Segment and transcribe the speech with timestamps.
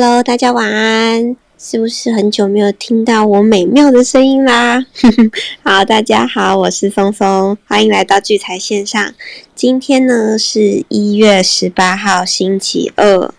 [0.00, 4.86] Hello，大家晚安，是不是很久没有听到我美妙的声音啦？
[5.64, 9.12] 好，大家好，我是松松，欢迎来到聚财线上。
[9.56, 13.34] 今天呢是一月十八号，星期二，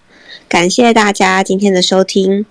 [0.50, 2.46] 感谢大家今天的收听。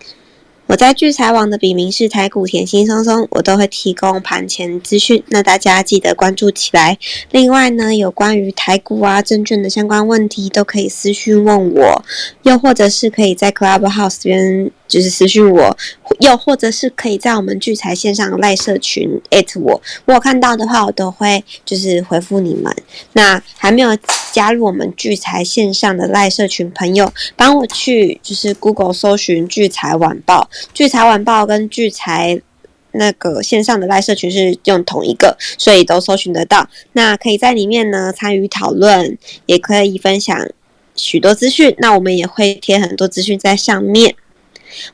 [0.68, 6.98] 我在聚财网的笔名是台股甜心松松，我都会提供盘前资讯，那大家记得关注起来。
[7.30, 12.04] 另外呢，有关于台股啊、证券的相关问题，都可以私讯问我，
[12.42, 15.74] 又或者是可以在 Clubhouse 边就是私讯我，
[16.20, 22.74] 又或者是可以在我们聚财线上赖社群艾特我，我有看到的话，我都会就是回复你们。
[23.12, 23.96] 那还没有
[24.32, 30.48] 加入我们聚财线上的赖社群朋友，帮我去就是 Google 搜寻聚财晚报。
[30.74, 32.40] 聚财晚报跟聚财
[32.92, 36.68] 那个线上的赖社群是用同一个，所以都搜寻得到。
[36.92, 39.16] 那可以在里面呢参与讨论，
[39.46, 40.36] 也可以分享
[40.96, 41.74] 许多资讯。
[41.78, 44.14] 那我们也会贴很多资讯在上面。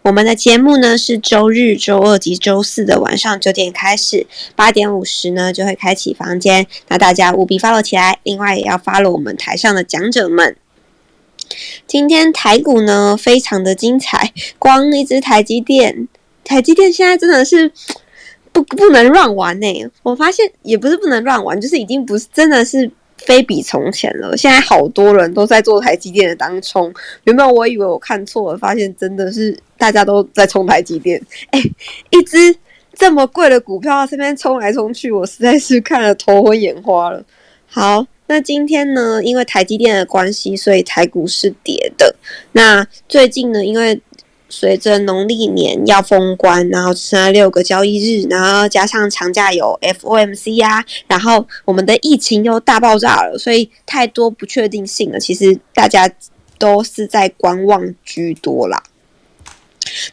[0.02, 6.66] 我们的节目呢是周日、周二及周四的晚上九点开始，八点五十呢就会开启房间。
[6.88, 10.56] 那大家务必 follow 起来，另外也要 follow 我们台上的讲者们。
[11.86, 16.08] 今天台股呢非常的精彩，光一只台积电，
[16.42, 17.70] 台积电现在真的是
[18.50, 19.86] 不不能乱玩呢。
[20.02, 22.90] 我发现也不是不能乱玩，就是已经不是真的是
[23.26, 24.36] 非比从前了。
[24.36, 26.92] 现在好多人都在做台积电的当冲，
[27.24, 31.20] 原本我以为我看错了，发现真的是大家都在冲台积电。
[31.50, 31.60] 哎，
[32.10, 32.56] 一只
[32.94, 37.24] 这么贵的股票这边冲来冲去，我实在是看了头昏眼花了。
[37.66, 38.06] 好。
[38.26, 42.16] 那今天呢，因为台积电的关系，所以台股是跌的。
[42.52, 44.00] 那最近呢，因为
[44.56, 55.18] 随着农历年要封关，然后剩下六个交易日，然后加上长假有 FOMC 呀，然后我们的疫情又大爆炸了，所以太多不确定性了。
[55.18, 56.08] 其实大家
[56.56, 58.80] 都是在观望居多啦。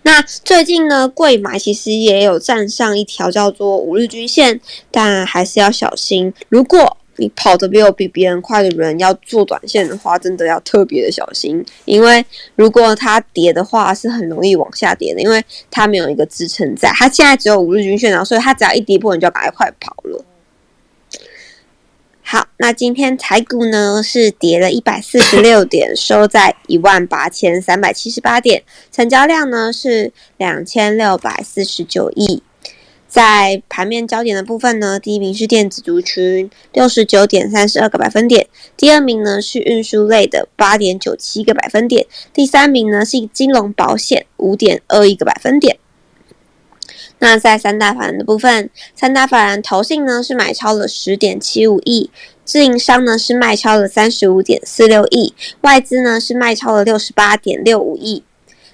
[0.02, 6.34] 那最近呢，贵买其实也有站上一条叫做五日均线，但还是要小心。
[6.50, 20.26] 如果你跑得比我比别人快的人要做短线的话，真的要特别的小心，因为如果它跌的话，是很容易往下跌的，因为它没有一个支撑在，它现在只有五日均线啊，所以它只要一跌破，你就要赶快跑了。
[22.24, 32.42] 好，那今天台股呢是跌了一百四十六点，收在一万八千三百七十八点，成交量呢是两千六百四十九亿。
[33.12, 38.46] 在盘面焦点的部分呢，第一名是电子族群，六十九点三十二个百分点；
[38.78, 45.78] 第二名呢是运输类的，八点九七个百分点；第三名呢是金融保险，五点二一个百分点。
[47.20, 52.10] 那在三大法人的部分，三大法人投信呢是买超了十点七五亿，
[52.46, 58.24] 自营商呢是卖超了三十五点四六亿，外资呢是卖超了六十八点六五亿。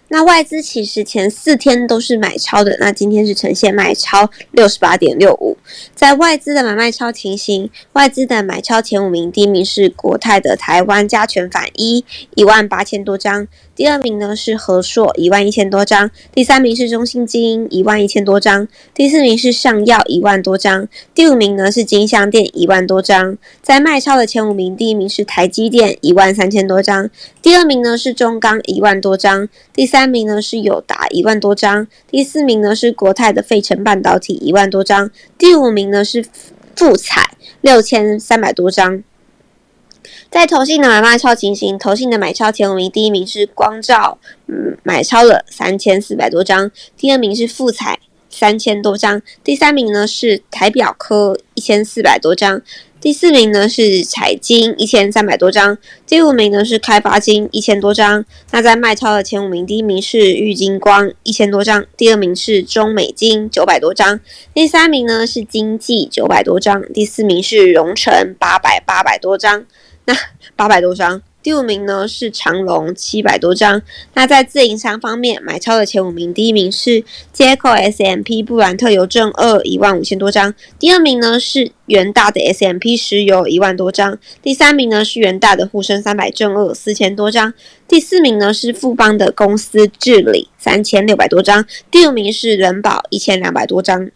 [0.10, 5.58] 那外资其实前四天都是买超的，那今天是呈现卖超六十八点六五。
[5.94, 23.38] 在外资的买卖超情形，外资的买超前五名，第一名是国泰的台湾加权反一一万八千多张，第二名呢是和硕一万一千多张，第三名是中信金一万一千多张，第四名是上药一万多张，第五名呢是金相店一万多张。
[23.62, 27.10] 在卖超的前五名，第一名是台积电一万三千多张，
[27.42, 29.97] 第二名呢是中钢一万多张，第三。
[29.98, 35.10] 三名呢是友达一万多张，第四名呢是国泰的费城半导体一万多张，
[35.40, 36.24] 第五名呢是
[36.76, 37.32] 富彩
[37.62, 39.02] 六千三百多张。
[40.30, 47.98] 在投信的买卖超情形，投信的买超前五名，第一名是光照，嗯，买超了三千四百多张，第二名是富彩
[48.30, 52.62] 三千多张，第三名呢是台表科一千四百多张。
[53.00, 55.78] 第四名呢是彩金一千三百多张，
[56.08, 58.26] 第五名呢是开发金一千多张。
[58.52, 64.20] 那在卖超的前五名，第一名是玉金光一千多张，第二名是中美金九百多张，
[64.54, 69.66] 第三名呢是经济九百多张，第四名是荣成八百八百多张。
[70.06, 70.16] 那
[70.56, 71.22] 八百多张。
[71.48, 73.82] 第五名呢是长隆七百多张。
[74.16, 87.54] 那在自营商方面，买超的前五名，第一名是接口 S M P 布兰特邮政二一万五千多张，第二名呢是元大的 S M P 石油一万多张，第三名呢是元大的沪深三百正二四千多张，
[87.88, 94.12] 第四名呢是富邦的公司治理三千六百多张，第五名是人保一千两百多张。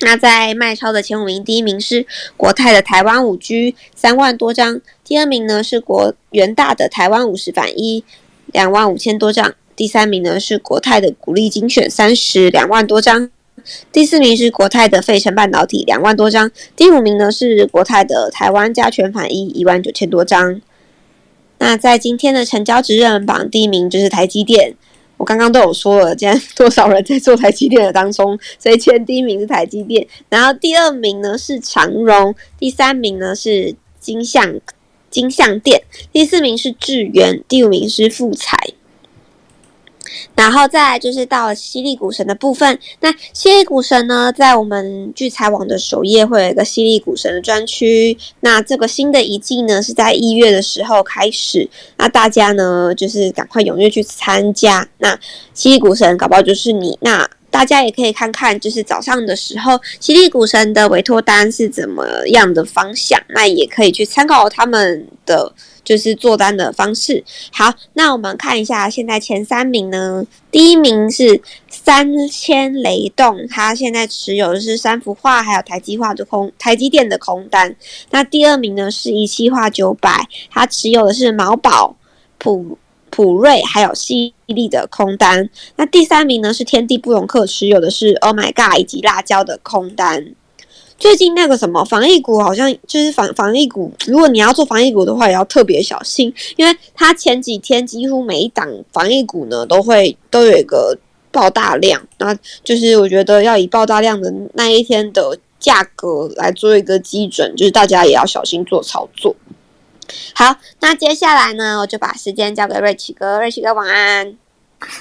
[0.00, 2.06] 那在卖超的前五名，第一名是
[2.36, 8.04] 国泰的台湾五 G 三万多张，第二名呢是国元大的台湾五十反一
[8.52, 13.30] 两万五千多张，第三名呢是国泰的股利精选三十两万多张，
[13.90, 20.60] 第四名是国泰的费城半导体两万多张，第五名呢是国泰的台湾加权反一一万九千多张。
[21.58, 24.74] 那在今天的成交值热门榜，第一名就是台积电。
[25.16, 34.60] 我刚刚都有说了，今天多少人在做台积电的当中，所以前第一名是台积电，然后第二名呢是长荣，第三名呢是金相
[35.10, 35.82] 金相电，
[36.12, 38.54] 第四名是智源，第五名是富彩。
[40.34, 42.78] 然后再就是到了犀利股神的部分。
[43.00, 48.16] 那犀利股神呢，在我们聚财网的首页会有一个犀利股神的专区。
[48.40, 51.68] 那这个新的一季呢，是在一月的时候开始。
[51.96, 54.88] 那大家呢，就是赶快踊跃去参加。
[54.98, 55.18] 那
[55.54, 56.98] 犀利股神搞不好就是你。
[57.00, 63.20] 那大家也可以看看，就是早上的时候，犀利股神的委托单是怎么样的方向。
[63.28, 65.52] 那也可以去参考他们的。
[65.86, 67.24] 就是做单的方式。
[67.52, 70.26] 好，那我们看一下现在前三名呢。
[70.50, 77.76] 第一名是三千雷动，它现在持有的是三幅画还有台积化的空台积电的空单。
[78.10, 81.96] 那第二名呢是一期画九百，它持有的是毛宝、
[82.38, 82.78] 普
[83.10, 85.48] 普瑞还有犀利的空单。
[85.76, 90.34] 那第三名呢是天地不容客，持有的是 Oh My God 以及辣椒的空单。
[90.98, 100.96] 最近那个什么防疫股好像就是防防疫股，如果你要做防疫股的话，也要特别小心，因为它前几天几乎每一档防疫股呢都会都有一个
[101.30, 102.34] 爆大量，那
[102.64, 109.36] 就是我觉得要以爆大量的那一天的价格来做一个基准，就是大家也要小心做操作。
[110.34, 114.34] 好，那接下来呢，我就把时间交给瑞奇哥，瑞奇哥晚安。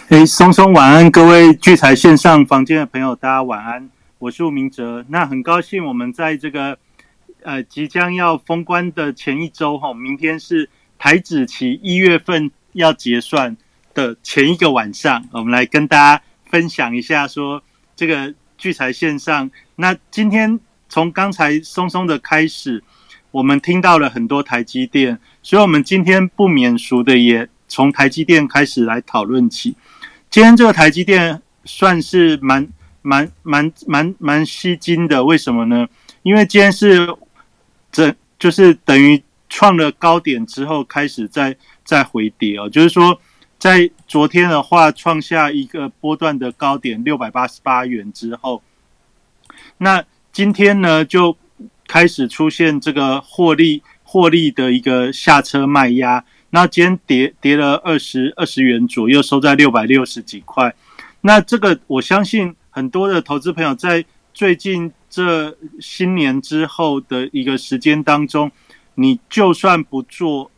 [0.09, 3.89] 哎，松松晚安，各位聚财线上房间的朋友，大家晚安。
[4.25, 6.79] 我是吴明哲，那很高兴我们在这个
[7.43, 10.67] 呃即将要封关的前一周哈，明天是
[10.97, 13.55] 台指期一月份要结算
[13.93, 17.61] 的前一个晚上，我们来跟大家分享一下说
[17.95, 19.51] 这个聚财线上。
[19.75, 22.83] 那今天从刚才松松的开始，
[23.29, 29.75] 我们听到了很多台积电，所以我们今天不免俗的也从台积电开始来讨论起。
[30.31, 32.67] 今天这个台积电算是蛮。
[33.05, 35.87] 蛮蛮蛮蛮吸睛的，为什么呢？
[36.23, 37.07] 因为今天是
[37.91, 43.21] 这就是等于创了高点之后开始再再回跌哦，就是说
[43.59, 48.63] 在昨天的话创下一个波段的高点六百八十八元之后，
[49.77, 50.03] 那
[50.33, 51.37] 今天呢就
[51.87, 60.73] 开始出现这个获利获利的一个下车卖压，那今天跌跌了二十二十元左右，收在六百六十几块，
[61.21, 62.55] 那这个我相信。
[62.75, 68.51] 很多的投资朋友在最近这新年之后的一个时间当中，
[68.95, 70.51] 你就算不做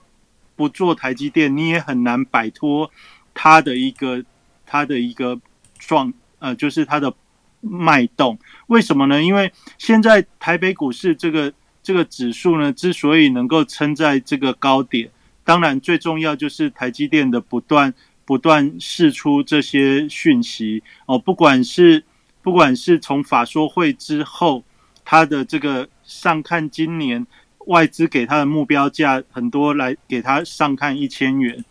[0.56, 2.90] 不做台积电，你也很难摆脱
[3.36, 4.26] 它的一个
[4.66, 5.40] 它的一个
[5.78, 7.14] 状呃，就是它的
[7.62, 8.40] 脉动。
[8.66, 9.22] 为什么呢？
[9.22, 11.54] 因为现在台北股市这个
[11.84, 15.12] 这个指数呢，之所以能够撑在这个高点，
[15.44, 17.94] 当然最重要就是台积电的不断。
[18.28, 22.04] 不断释出这些讯息哦，不管是
[22.48, 24.64] 不管是从法说会之后，
[25.04, 27.28] 他的这个上看今年
[27.66, 31.66] 外资给他的目标价很多，来给他上看一千元，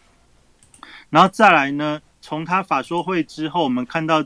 [1.09, 4.23] 然后再来呢，从他法说会之后，我们看到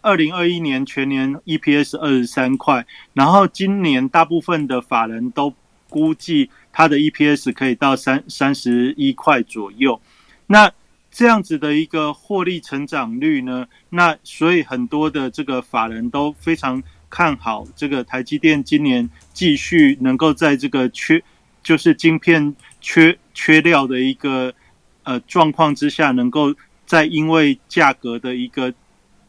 [0.00, 5.52] 二零二一年全年 EPS 二十三块，然后今年大部分的法人都
[5.90, 10.00] 估计他的 EPS 可以到三三十一块左右，
[10.46, 10.70] 那。
[11.10, 21.20] 这样子的一个获利成长率呢，那所以很多的这个法人都非常看好这个台积电今年继续能够在这个缺
[21.62, 24.54] 就是晶片缺缺料的一个
[25.02, 26.54] 呃状况之下，能够
[26.86, 28.72] 在因为价格的一个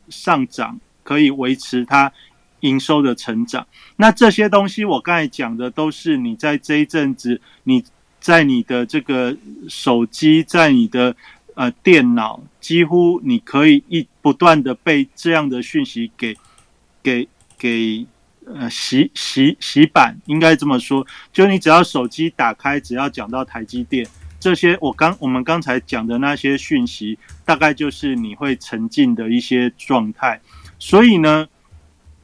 [0.09, 2.11] 上涨，可以维持它
[2.59, 3.65] 营收的成长。
[3.95, 7.83] 那这些东西我刚才讲的都是你在这一阵子你
[8.19, 9.35] 在你的这个
[9.69, 11.15] 手机在你的。
[11.59, 16.33] 呃，电脑几乎你可以一不断的被这样的讯息给
[17.03, 18.05] 给给
[18.45, 24.07] 呃洗洗洗版，应该这么说，就你只要手机打开，只要讲到台积电
[24.39, 30.39] 这些，我刚我们刚才讲的那些讯息，大概就是你会沉浸的一些状态。
[30.79, 31.45] 所以呢，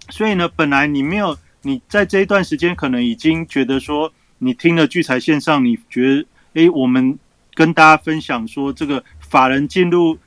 [0.07, 7.19] 所以呢，本来你没有你在这一段时间可能已经觉得说，你听了聚财线上，你觉得诶，我们
[7.53, 9.03] 跟大家分享说这个。
[9.35, 10.17] 法人进入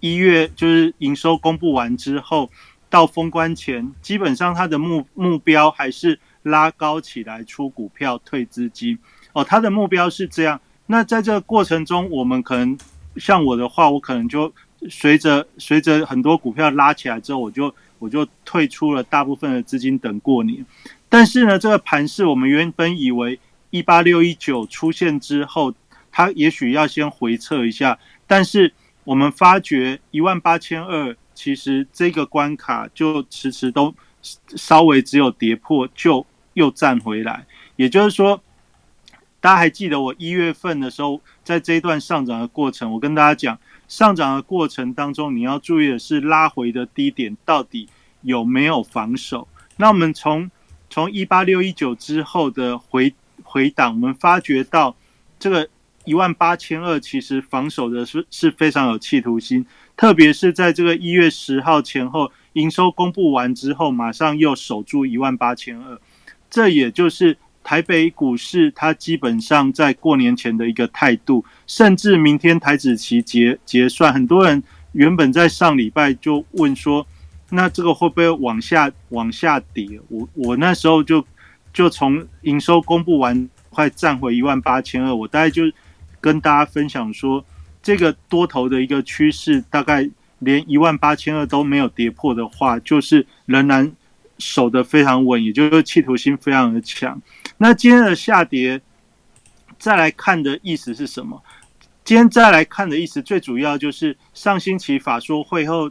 [0.00, 2.50] 一月，就是营收公布完之后，
[2.88, 8.98] 到封关前，基本上他的目目标还是拉高起来出股票退资金。
[9.34, 10.58] 哦，他的目标是这样。
[10.86, 12.78] 那在这个过程中，我们可能
[13.18, 14.50] 像我的话，我可能就
[14.88, 20.64] 随着随着很多股票拉起来之后，我就我就退出了大部分的资金等过年。
[21.10, 25.74] 但是呢，这个盘势我们原本以为一八六一九出现之后，
[26.10, 27.98] 它也许要先回撤一下。
[28.34, 28.72] 但是
[29.04, 33.94] 我们发觉一万八千二，其实这个关卡就迟迟都
[34.56, 37.46] 稍微只有跌破，就又站回来。
[37.76, 38.42] 也就是说，
[39.40, 47.88] 大家还记得我一月份的时候，在这一段上涨的过程，我跟大家讲，上涨的过程当中，你要注意的是拉回的低点到底
[48.22, 49.46] 有没有防守。
[49.76, 50.50] 那我们从
[50.90, 53.14] 从一八六一九之后的回
[53.44, 54.96] 回档，我们发觉到
[55.38, 55.68] 这个。
[56.04, 59.64] 一万八千二，其实防守的是是非常有企图心，
[59.96, 65.98] 特别是在这个一月十号前后营收公布完之后，马上又守住一万八千二，
[66.50, 77.06] 这也就是台北股市它基本上在过年前的一个态度，甚至明天台子期结结算，很多人原本在上礼拜就问说，
[77.48, 79.88] 那这个会不会往下往下跌？
[80.08, 81.26] 我我那时候就
[81.72, 85.62] 就从营收公布完快站回一万八千二，我大概就。
[86.24, 87.44] 跟大家分享说，
[87.82, 93.92] 这个多头的一个趋势，大概连一万八千二都没有跌破的话，就是仍然
[94.38, 97.20] 守得非常稳，也就是企图心非常的强。
[97.58, 98.80] 那今天的下跌，
[99.78, 101.42] 再来看的意思是什么？
[102.02, 105.90] 今天再来看的意思，最主要就是上星期法说会后，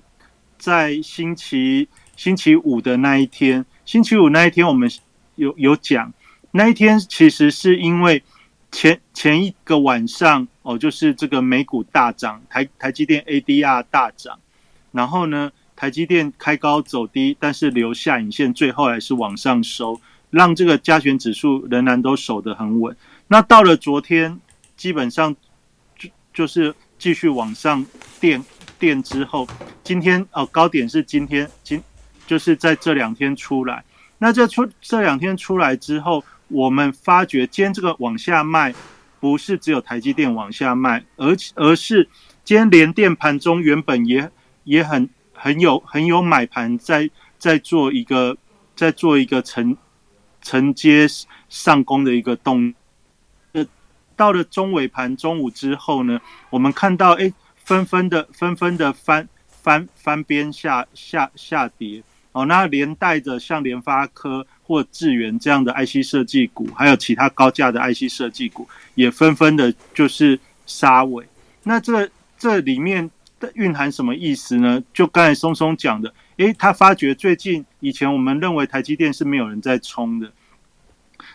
[0.58, 4.90] 在星期星期五的那一天，星期五那一天我们
[5.36, 6.12] 有有讲，
[6.50, 8.24] 那一天其实是因为。
[8.74, 14.40] 前前一个晚上哦，就是这个美股大涨，台台积电 ADR 大涨，
[14.92, 20.02] 然后呢，台积电开高走低，但是留下影线，最后还是往上收，
[20.32, 22.98] 让这个加权指数仍然都守得很稳。
[23.28, 24.40] 那到了昨天，
[24.76, 25.36] 基本上
[25.96, 27.86] 就就是继续往上
[28.20, 28.44] 垫
[28.80, 29.48] 垫之后，
[29.84, 31.80] 今天哦高点是今天今
[32.26, 33.84] 就是在这两天出来，
[34.18, 36.24] 那这出这两天出来之后。
[36.54, 38.74] 我们发觉今天这个往下卖，
[39.20, 42.08] 不是只有台积电往下卖，而而是
[42.44, 44.30] 今天连电盘中原本也
[44.64, 48.38] 也很很有很有买盘在在做一个
[48.76, 49.76] 在做一个承
[50.42, 51.08] 承接
[51.50, 52.74] 上攻的一个动。
[53.54, 53.66] 呃，
[54.16, 64.46] 到了中尾盘中午之后呢，我们看到哎纷纷的纷纷的翻翻翻边下下下跌哦，那连带着像联发科。
[64.66, 71.28] 或智源这样的 IC 设计股，还有其他高价的 IC 设计股，也纷纷的就是杀尾。
[71.64, 72.10] 那这
[72.40, 73.12] 这里面
[73.42, 74.82] 的蕴含什么意思呢？
[74.94, 80.32] 就刚才松松讲的，诶，他发觉最近以前我们认为台积电是没有人在冲的，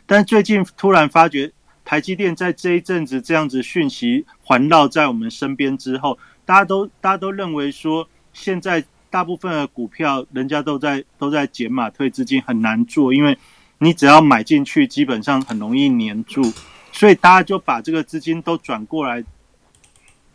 [0.07, 1.53] 但最近突然发觉
[1.85, 8.83] 台积电在这一阵子这样子讯息环绕在我们身边之后，大家都大家都认为说现在。
[9.11, 13.39] 大部分的股票，人家都在都在减码退资金，很难做，因为
[13.79, 16.43] 你只要买进去，基本上很容易黏住，
[16.93, 19.25] 所以大家就把这个资金都转过来，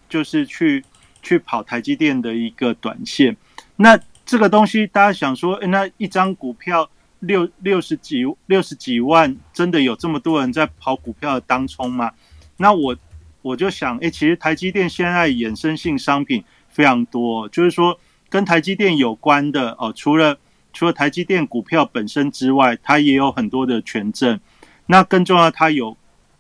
[0.10, 0.84] 就是去
[1.22, 3.38] 去跑台积电的一个短线。
[3.75, 6.89] 那这个东西，大家想说，那一张股票
[7.20, 12.12] 六六十几六十几万，真的有这么多人在跑股票当冲吗？
[12.58, 12.96] 那我
[13.44, 18.00] 我就想，哎，其实台积电现在衍生性商品非常多，就是说。
[18.34, 20.40] 跟台积电有关的哦，除了
[20.74, 24.40] 除了台积电股票本身之外，它也有很多的权证。
[24.88, 25.96] 那更重要，它有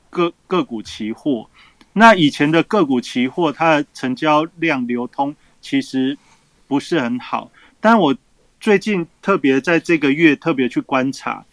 [0.09, 1.47] 个个股期货。
[1.93, 6.17] 那以前的个股期货，它的成交量流通其实
[6.67, 7.51] 不是很好。
[7.79, 8.17] 但我
[8.59, 11.45] 最近特别在这个月特别去观察，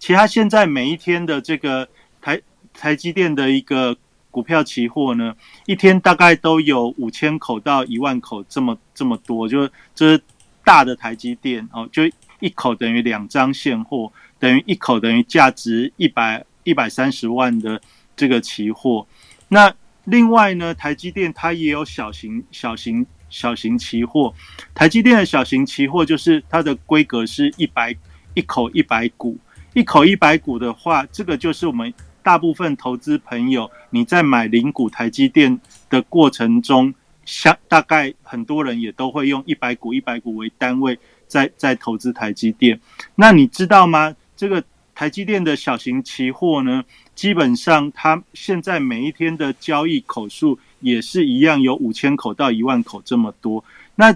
[0.00, 1.88] 其他现在每一天的这个
[2.20, 2.40] 台
[2.74, 3.96] 台积电的一个。
[4.30, 5.34] 股票期货呢，
[5.66, 10.22] 一天大概都有五千口到一万口这么这么多，就这是
[10.64, 12.02] 大的台积电哦，就
[12.40, 17.80] 一口等于两张现货，等于一口等于价值一百一百三十万的
[18.14, 19.06] 这个期货。
[19.48, 24.32] 那另外呢，台积电它也有小型小型小型期货，
[24.74, 27.96] 台积电的小型期货就是它的规格是一百
[28.34, 29.36] 一口一百股，
[29.74, 31.92] 一口一百股的话，这个就是我们。
[32.28, 35.58] 大部分投资朋友，你在买零股台积电
[35.88, 36.92] 的过程中，
[37.24, 42.78] 相大概很多人也都会用一百股一百股为单位，在在投资台积电。
[43.14, 44.14] 那你知道吗？
[44.36, 44.62] 这个
[44.94, 53.64] 台积电的小型期货呢，基本上它现在每一天的交易口数也是一样，有五千口到一万口这么多。
[53.94, 54.14] 那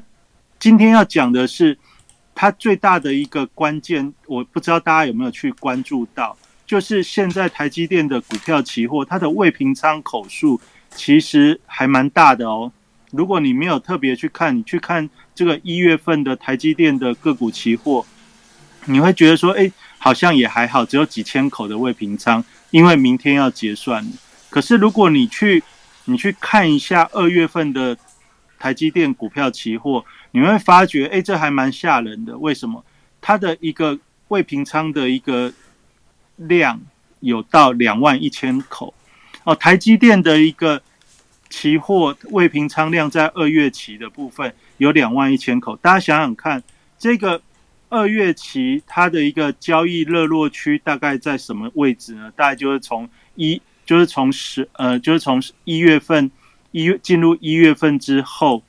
[0.59, 1.79] 今天要讲的是，
[2.35, 6.37] 它最大的一个关键，我不知道大家有没有去关注到。
[6.73, 12.73] 就是现在台积电的股票期货，它的未平仓口数其实还蛮大的哦。
[13.11, 18.07] 如果你没有特别去看，你去看这个一月份的台积电的个股期货，
[18.87, 24.11] 你会觉得说，哎，好像也还好，只有几千口的未平仓，因为明天要结算。
[24.49, 25.63] 可是如果你去
[26.07, 27.95] 你去看一下二月份的
[28.59, 32.39] 台积电股票期货，你会发觉，哎，这还蛮吓人的。
[32.39, 32.83] 为什么？
[33.21, 33.99] 它的一个
[34.29, 35.53] 未平仓的一个
[36.49, 36.81] 量
[37.21, 38.95] 有到两万一千口
[39.45, 39.55] 哦。
[39.55, 40.83] 台积电的一个
[41.49, 45.77] 期货未平仓量在二月期的部分有两万一千口。
[45.77, 46.63] 大家想想看，
[46.99, 47.41] 这个
[47.89, 52.31] 二月期它的一个交易热络区大概在什么位置呢？
[52.37, 56.31] 大概就是从一，就是从十，呃，就是从一月份。
[56.75, 58.63] 一月进入一月份之后，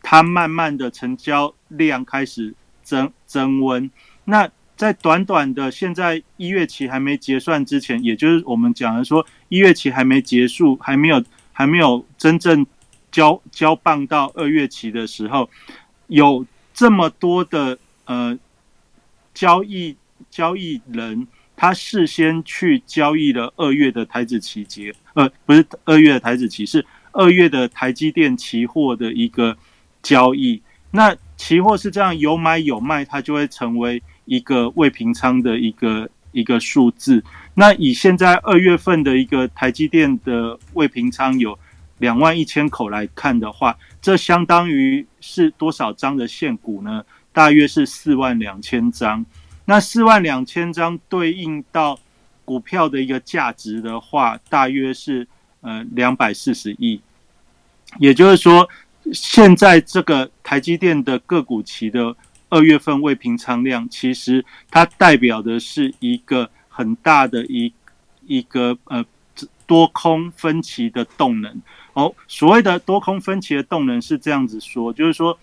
[0.00, 3.90] 它慢慢的成交量开始增增温。
[4.26, 4.48] 那
[4.80, 11.22] 在短短的现在一月期还没结算之前，也就是我们讲的说一月期还没结束，还没有
[11.52, 12.66] 还没有真正
[13.12, 15.50] 交交棒到二月期的时候，
[16.06, 18.38] 有这么多的呃
[19.34, 19.94] 交易
[20.30, 21.28] 交易人。
[21.54, 26.82] 他事先去交易了二月的台子期结，呃，不是二月的台子期，是
[27.12, 29.54] 二月的台积电期货的一个
[30.02, 30.62] 交易。
[30.90, 37.20] 那期货是这样，有买有卖，它就会成为一个未平仓的一个一个数字。
[37.54, 41.58] 那以现在二月份的一个台积电的未平仓有
[41.98, 47.04] 两万一千口来看的话，这相当于是多少张的现股呢？
[47.32, 49.26] 大约是四万两千张。
[49.64, 51.98] 那四万两千张对应到
[52.44, 55.26] 股票的一个价值的话，大约是
[55.60, 57.00] 呃两百四十亿。
[57.98, 58.68] 也就是说，
[59.12, 62.14] 现在这个台积电的个股期的
[62.50, 67.72] 二月份未平仓量，其实它代表的是一个很大的一
[68.26, 69.02] 一个呃
[69.66, 71.62] 多空分歧的动能。
[71.94, 75.38] 哦，所谓的多空分歧的动能是这样子说，就是说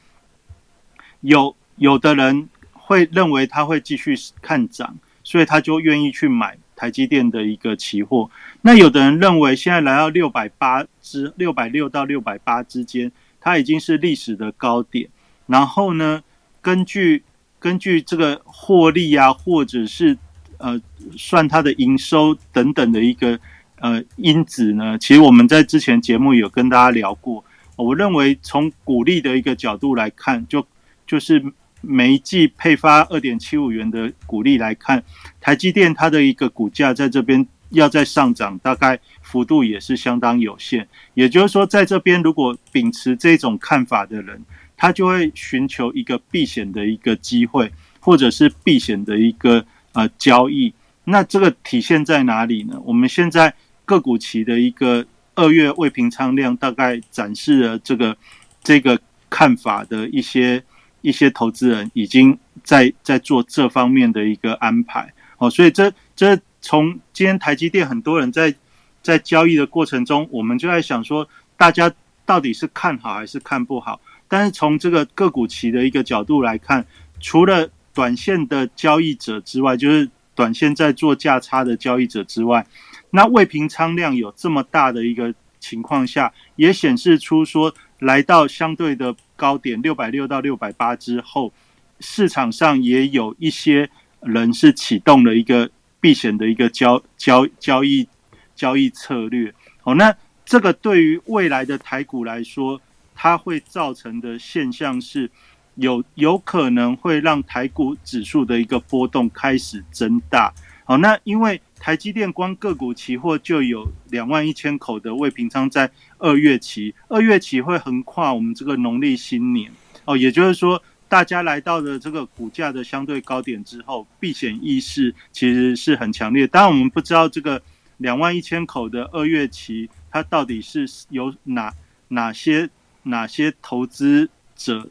[1.21, 2.47] 有有的人。
[2.89, 8.31] 会认为它会继续看涨，所以他就愿意去买台积电的一个期货。
[8.61, 13.11] 那有的人认为现在来到六百八之六百六到六百八之间，
[13.41, 15.09] 它已经是历史的高点。
[15.47, 16.23] 然后呢，
[16.61, 17.23] 根据
[17.59, 20.17] 根据这个获利啊，或者是
[20.57, 20.79] 呃
[21.17, 23.39] 算它的营收等等的一个
[23.79, 27.43] 呃因子呢，其实我们在之前节目有跟大家聊过。
[27.75, 30.65] 我认为从股利的一个角度来看，就
[31.05, 31.43] 就是。
[31.79, 35.01] 每一季配发二点七五元的股利来看，
[35.39, 40.85] 台积电它的一个股价在这边要在上涨，大概幅度也是相当有限。
[41.13, 44.43] 也就是说，在这边如果秉持这种看法的人，
[44.77, 50.73] 他就会寻求一个避险的一个机会，或者是避险的一个呃交易。
[51.03, 52.79] 那这个体现在哪里呢？
[52.85, 58.15] 我们现在个股期的一个二月未平仓量，大概展示了这个
[58.63, 58.97] 这个
[59.29, 60.63] 看法的一些。
[61.01, 68.53] 一些投资人已经在在做这方面的一个安排哦，所以这这从今天台积电很多人在
[69.01, 71.89] 在交易的过程中，我们就在想说，大家
[72.25, 74.01] 到底是看好还是看不好？
[74.27, 76.85] 但是从这个个股期的一个角度来看，
[77.19, 82.65] 除了短线的交易者之外，就是短线在做价差的交易者之外，
[83.11, 87.73] 那未平仓量有这么大的一个情况下，也显示出说。
[87.99, 91.51] 来到相对的高点六百六到六百八之后，
[91.99, 93.89] 市场上也有一些
[94.21, 95.67] 人是启动了一个
[95.99, 98.07] 避险的一个交交交易
[98.55, 99.51] 交易策略。
[99.81, 102.79] 哦，那这个对于未来的台股来说，
[103.19, 105.29] 它会造成的现象是
[105.73, 110.53] 有有可能会让台股指数的一个波动开始增大。
[110.85, 119.71] 好，那因为台积电光个股期货就有两万一千口的未平仓在二月期，二月期会横跨我们这个农历新年
[120.05, 126.47] 哦，也就是说，大家来到了这个股价的相对高点之后，避险意识其实是很强烈。
[126.47, 127.61] 当然，我们不知道这个
[127.97, 131.73] 两万一千口的二月期，它到底是由哪
[132.07, 132.69] 哪些
[133.07, 134.87] 哪些投资者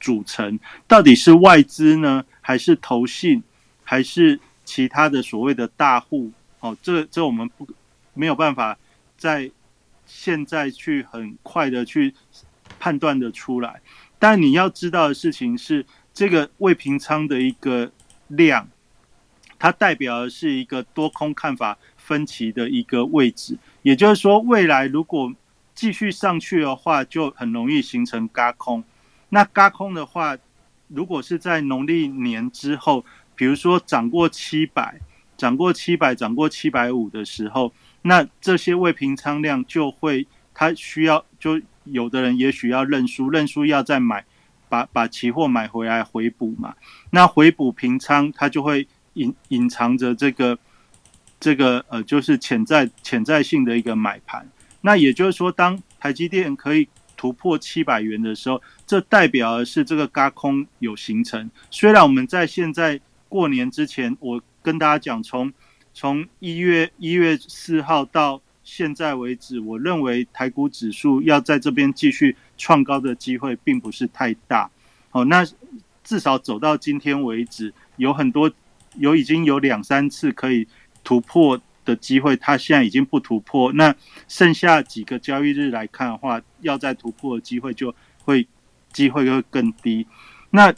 [0.00, 3.42] 组成，到底是外资呢，还是投信，
[3.84, 4.40] 还是？
[4.70, 6.30] 其他的所谓的大户，
[6.60, 7.66] 哦，这这我们不
[8.12, 8.76] 没有办法
[9.16, 9.50] 在
[10.04, 12.12] 现在去很快的去
[12.78, 13.80] 判断的出来。
[14.18, 17.90] 但你要知道的事情是，这个未平仓的一个
[18.26, 18.68] 量，
[19.58, 23.56] 它代表的是一个多空看法分歧的一个位置。
[23.80, 25.32] 也就是说，未来如果
[25.78, 28.82] 继续上去的话，就很容易形成嘎空。
[29.28, 30.36] 那嘎空的话，
[30.88, 33.04] 如果是在农历年之后。
[33.38, 34.98] 比如说涨过七百，
[35.36, 44.24] 涨过七百，涨过七百五的时候，那这些未平仓量就会，它需要就有的人也许要认输，认输要再买，
[44.68, 46.74] 把把期货买回来回补嘛。
[47.10, 50.58] 那回补平仓，它就会隐隐藏着这个
[51.38, 54.44] 这个呃，就是潜在潜在性的一个买盘。
[54.80, 61.50] 那也就是说，当台积电可以突破七百元的时候，这代表的是这个高空有形成。
[61.70, 65.52] 虽然我们在现在过年之前，我跟大家讲，从
[65.92, 74.70] 从一月一月四号到现在为止，我认为台股指数要在这边继续创高的机会并不是太大。
[75.10, 75.44] 哦，那
[76.04, 78.50] 至少走到今天为止，有很多
[78.94, 80.68] 有已经有两三次可以
[81.02, 81.60] 突破。
[81.88, 83.72] 的机会，它现在已经不突破。
[83.72, 83.94] 那
[84.28, 88.46] 剩下几个交易日来看的话，要再突破的机会就会
[88.92, 90.06] 机会会更低。
[90.50, 90.72] 那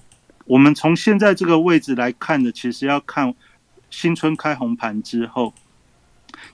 [0.44, 3.34] 我们从现在这个位置来看的，其实要看
[3.90, 5.52] 新春开红盘之后。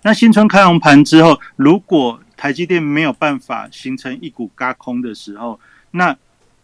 [0.02, 6.16] 那新春开红盘之后，如果台积电没有办法形成一股嘎空的时候，那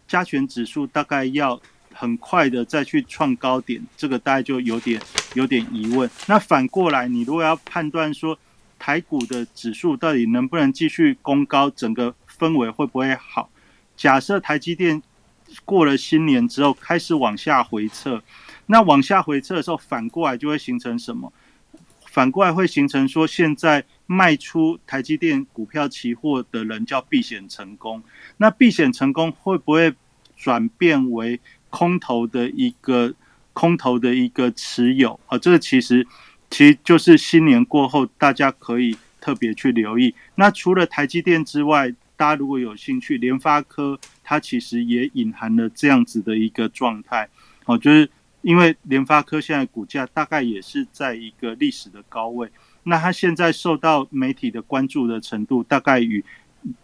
[0.09, 1.61] 加权指数大概要。
[1.95, 5.01] 很快的再去创高点，这个大家就有点
[5.35, 6.09] 有点疑问。
[6.27, 8.39] 那反过来，你如果要判断说
[8.79, 13.49] 台股的指数到底能不能继续攻高，整个氛围会不会好？
[13.97, 15.03] 假设台积电
[15.65, 18.23] 过了新年之后开始往下回撤，
[18.67, 21.33] 那往下回撤的时候，反过来就会形成什么？
[22.07, 28.03] 反过来会形成说，现在卖出台积电股票期货的人叫避险成功。
[28.37, 29.95] 那避险成功会不会
[30.37, 31.41] 转变为？
[31.73, 33.15] 空头的一个
[33.55, 36.07] 空头的一个持有啊，这个其实
[36.51, 40.15] 其实就是新年过后，大家可以特别去留意。
[40.35, 47.27] 那除了台积电之外，大家如果有兴趣，联发科它其实也隐含了这样子的一个状态
[47.65, 48.09] 哦，就是
[48.43, 52.51] 因为联发科现在股价大概也是在一个历史的高位，
[52.85, 56.23] 那它现在受到媒体的关注的程度，大概与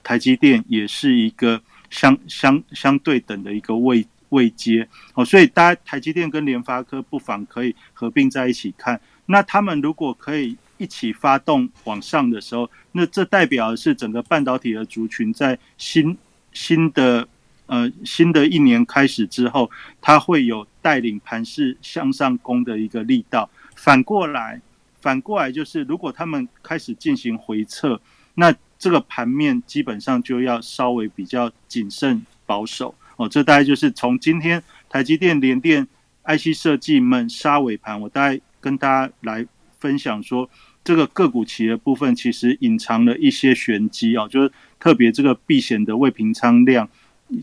[0.03, 4.07] 台积电也是一个相相相对等的一个位。
[4.31, 9.01] 未接哦，所以大家台积电跟联发科不妨可以合并在一起看。
[9.27, 16.17] 那他们如果可以一起发动往上的时候，那这代表的是整个半导体的族群在新
[16.53, 17.29] 新的
[17.67, 23.49] 呃新的一年开始之后，它会有带领盘势向上攻的一个力道。
[23.77, 24.61] 反过来，
[25.01, 28.01] 反过来就是如果他们开始进行回撤，
[28.35, 32.95] 那这个盘面基本上就要稍微比较谨慎保守。
[33.19, 35.87] 哦，这大概就是从今天台积电、联电、
[36.25, 39.45] IC 设计们杀尾盘，我大概跟大家来
[39.81, 40.49] 分享说，
[40.85, 46.89] 这个个股企业部分其实隐藏了一些玄机哦，就是特别这个避险的未平仓量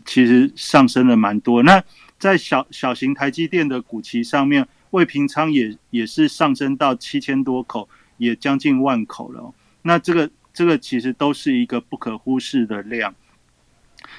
[0.06, 1.62] 其实上升了蛮多。
[1.62, 1.82] 那
[2.18, 7.86] 在小小型台积电的股旗上面，未平仓也也是上升到七千多口，
[8.16, 9.52] 也将近万口了。
[9.82, 13.14] 那这个这个其实都是一个不可忽视的量。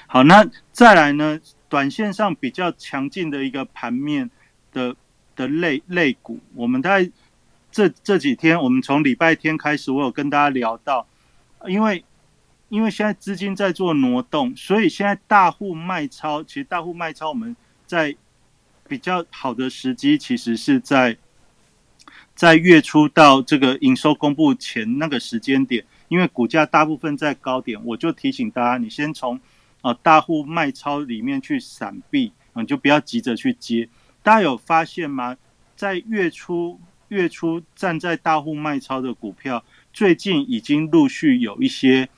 [0.07, 1.39] 好，那再来呢？
[1.69, 4.31] 短线上比较强劲的一个盘面
[4.71, 4.95] 的
[5.35, 7.11] 的类类股，我们在
[7.69, 11.05] 这这几天，我们从礼拜天开始，我有跟大家聊到，
[11.67, 12.05] 因为
[12.69, 17.53] 因为现在资金在做挪动，所以现在大户卖超，其实大户卖超，我们
[17.85, 18.15] 在
[18.87, 21.17] 比较好的时机，其实是在
[22.33, 29.37] 在月初到这个营收公布前那个时间点，因为股价大部分在高点，我就提醒大家，你先从。
[29.81, 33.87] 啊，大户卖超里面去闪避，你就不要急着去接。
[34.23, 35.37] 大家有发现吗？
[35.75, 39.63] 在月初月初站在大户卖超的股票，
[39.93, 42.09] 最近已经陆续有一些，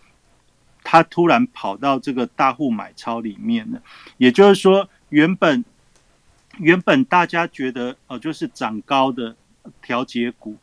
[0.82, 3.82] 它突然跑到这个大户买超里面了。
[4.17, 5.63] 也就是说，原本
[6.58, 9.36] 原本大家觉得哦，就是涨高的
[9.82, 10.56] 调节股，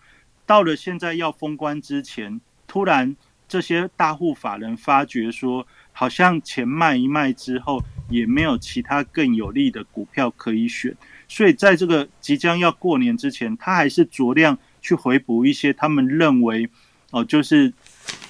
[0.47, 3.15] 到了现在要封关之前，突然
[3.47, 5.69] 这些大户法人发觉说。
[5.99, 10.95] 好像钱卖一卖之后，也没有其他更有利的股票可以选，
[11.27, 16.69] 所以在这个即将要过年之前，他还是酌量去回补一些他们认为
[17.13, 17.73] 哦，就是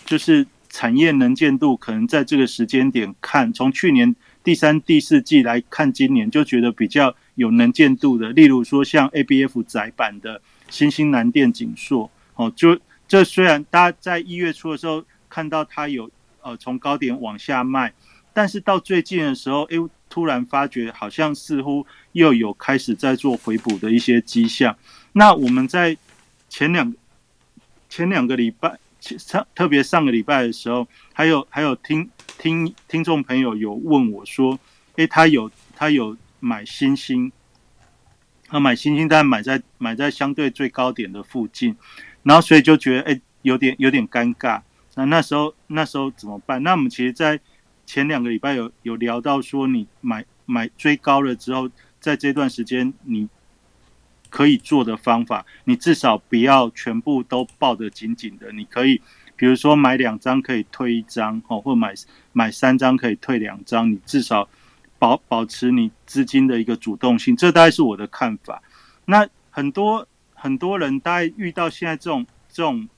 [0.05, 16.09] 就是产业能见度可能在这个时间点看，从去年第三、第四季来看，今年就觉得比较有能见度的，例如说像 A B F 窄版的新兴南电景硕哦，就这虽然大家在一月初的时候看到它有。
[16.47, 17.93] 呃，从高点往下卖，
[18.33, 19.77] 但是到最近的时候，哎，
[20.09, 24.79] 突然发觉好像似乎又有开始在做回补的一些迹象。
[25.11, 25.97] 那我们在
[26.49, 26.95] 前两
[27.89, 34.57] 前两个礼拜，前上特别上个礼拜的时候，还有还有听听听众朋友有问我说，
[34.95, 37.33] 哎，他有他有买新星，
[38.47, 41.77] 他买新星，但买在买在相对最高点的附近，
[42.23, 44.61] 然后所以就觉得哎，有点有点尴尬。
[44.97, 46.61] 那那时候那时候怎么办？
[46.63, 47.39] 那我们其实，在
[47.85, 53.29] 前两个礼拜有有聊到说，你买买追高了之后，在这段时间你
[54.29, 59.01] 可以做的方法，你至少不要全部都抱得紧紧的，你可以
[59.37, 61.95] 比如说买两张可以退一张，哦，或买
[62.33, 64.49] 买三张可以退两张，你至少
[64.99, 68.63] 保保持你资金的一个主动性，这大概是我的看法。
[69.05, 72.89] 那很多很多人大概遇到现在这种这种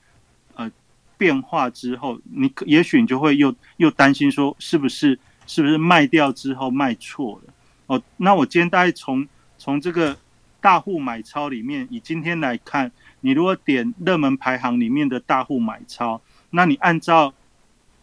[1.19, 7.53] 变化之后，你也许你就会又又担心说，是不是是不是卖掉之后卖错了？
[7.87, 9.27] 哦，那我今天大概从
[9.57, 10.17] 从这个
[10.61, 17.33] 大户买超里面，以今天来看，你如果点热门排行里面的大户买超，那你按照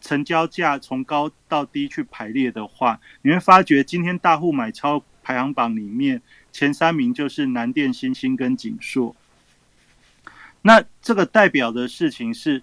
[0.00, 6.20] 成交价从高到低去排列的话，你会发觉今天大户买超排行榜里面
[6.52, 9.16] 前三名就是南电、新兴跟景硕。
[10.62, 12.60] 那这个代表的事情是，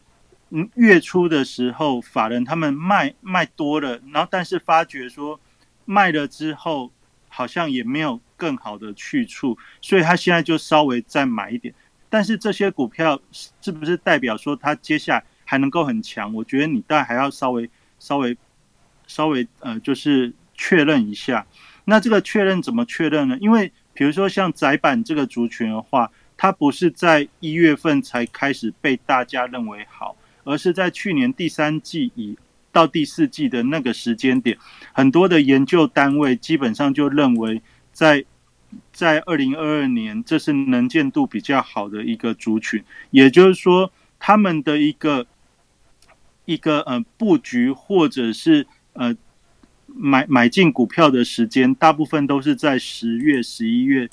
[0.56, 5.40] 嗯，月初的时候法人他们卖卖多了，然后但是发觉说
[5.86, 6.92] 卖了之后。
[7.36, 11.74] 好像也没有更好的去处，所以他现在就稍微再买一点。
[12.08, 13.20] 但是这些股票
[13.60, 16.32] 是不是代表说它接下来还能够很强？
[16.32, 18.38] 我觉得你大概还要稍微、稍微、
[19.08, 21.44] 稍微呃，就是确认一下。
[21.86, 23.36] 那这个确认怎么确认呢？
[23.42, 32.38] 因为比如说像窄板这个族群的话，它不是在一月份才开始被大家认为好，而是在去年第三季以。
[32.74, 34.58] 到第四季的那个时间点，
[34.94, 38.26] 很多的研究单位基本上就认为，在
[38.92, 42.84] 在二零二二年，这是能见度比较好的一个族群。
[43.12, 45.28] 也就是说，他们的一个
[46.46, 49.16] 一个呃布局，或者是呃
[49.86, 54.10] 买买进股票的时间，大部分都是在十月、十一月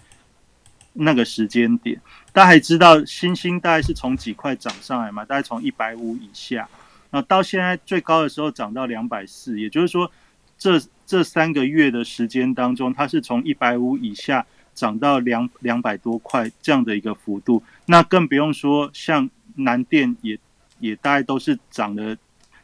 [0.93, 2.01] 那个时间点。
[2.33, 5.25] 大家还知道，星星大概是从几块涨上来嘛？
[5.25, 6.69] 大概从一百五以下。
[7.11, 10.11] 那到现在最高的时候涨到两百四，也就是说，
[10.57, 17.63] 这这三个月的时间当中，它是从一百五以下涨到两两百多块这样的一个幅度。
[17.87, 20.39] 那更不用说像南电也
[20.79, 22.17] 也大概都是涨了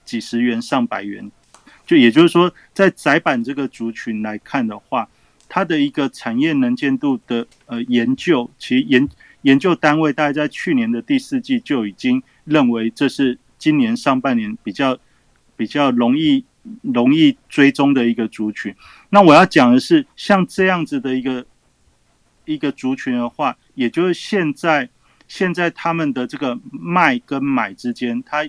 [0.04, 1.28] 几十元上百元。
[1.84, 5.08] 就也就是说，在窄板这个族群来看的话，
[5.56, 9.08] 它的一个产业能见度的呃研究，其研
[9.40, 13.38] 研究单位大概在去年的第四季就已经认为这是。
[13.58, 14.98] 今年上半年比较
[15.56, 16.44] 比较容易
[16.82, 18.72] 容易追踪的一个族群，
[19.08, 21.46] 那我要讲的是像这样子的一个
[22.44, 24.90] 一个族群的话，也就是现在
[25.26, 28.46] 现在他们的这个卖跟买之间，他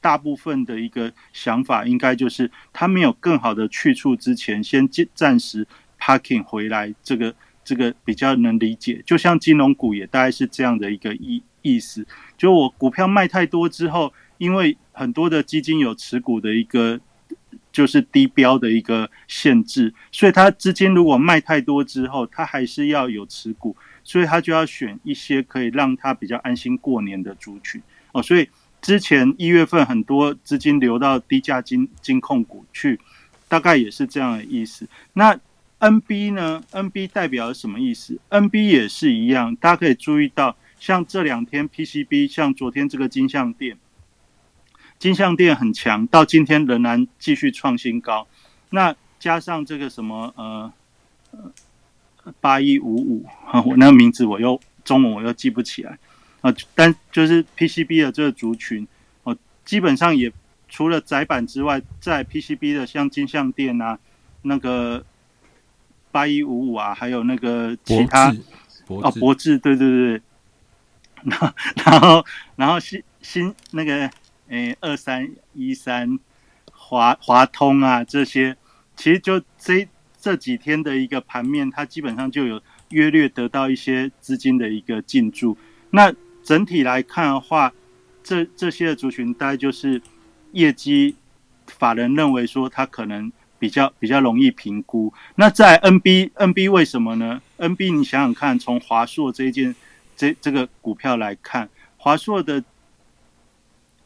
[0.00, 5.66] 大部分的一个想法应该就是他没有更好的去处之前，先暂暂时
[6.06, 9.02] parking 回来，这个这个比较能理解。
[9.04, 12.06] 就像金融股也大概是这样的一个意意思，
[12.38, 14.12] 就我股票卖太多之后。
[14.38, 17.00] 因为很多的基金有持股的一个
[17.72, 27.80] 就是低标的一个限制，所以他资金如果卖太多之后，他还是要有持股，所以他就要选一些可以让他比较安心过年的族群
[28.12, 28.22] 哦。
[28.22, 28.46] 所以
[28.82, 33.00] 之前一月份很多资金流到低价金金控股去，
[33.48, 34.86] 大概也是这样的意思。
[35.14, 35.40] 那
[35.78, 43.76] NB 呢？NB 代表什么意思？NB 也是一样，大家可以注意到，像这两天 PCB，像昨天这个金相店。
[44.98, 48.26] 金相店很强，到今天仍然继续创新高。
[48.70, 50.72] 那加上这个什么呃
[52.40, 53.26] 八一五五，
[53.66, 55.98] 我那个名字我又中文我又记不起来
[56.40, 56.54] 啊。
[56.74, 58.88] 但就是 PCB 的这个族群，
[59.24, 59.36] 哦，
[59.66, 60.32] 基本上也
[60.70, 63.98] 除了窄板之外，在 PCB 的像金相店啊，
[64.42, 65.04] 那个
[66.10, 68.34] 八一五五啊，还有那个其他
[69.02, 70.22] 啊，博智，对对对。
[71.24, 71.52] 然后
[71.84, 72.24] 然后
[72.56, 74.10] 然后新新那个。
[74.48, 76.20] 诶，二三一三
[76.70, 78.56] 华华通啊，这些
[78.94, 79.88] 其实就这
[80.20, 85.58] 这几天的一个盘面，它基本上就有约略得到一些资金的一个进驻。
[85.90, 86.14] 那
[86.44, 87.72] 整体来看的话，
[88.22, 90.00] 这这些的族群大概就是
[90.52, 91.16] 业绩，
[91.66, 95.12] 法人认为说它可能比较比较容易评估。
[95.36, 99.74] 那在 NB NB 为什么呢？NB 你想想看，从华硕这一件
[100.16, 102.62] 这这个股票来看，华硕的。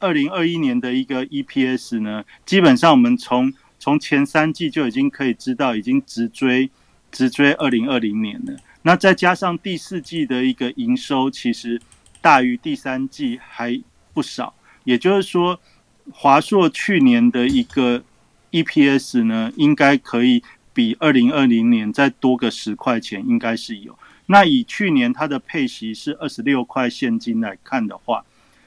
[0.02, 6.70] 二零二一年的一个 EPS 呢，基本上我们从从前三季就已经可以知道，已经直追
[7.12, 8.56] 直追二零二零年了。
[8.80, 11.78] 那再加上第四季的一个营收，其实
[12.22, 13.78] 大于第三季还
[14.14, 14.54] 不少。
[14.84, 15.60] 也就是说，
[16.10, 18.02] 华硕去年的一个
[18.50, 23.98] EPS 呢，应该可以比二零二零年再多个十块钱，应该是有。
[24.26, 28.24] 那以去年它的配息是二十六块现金来看的话，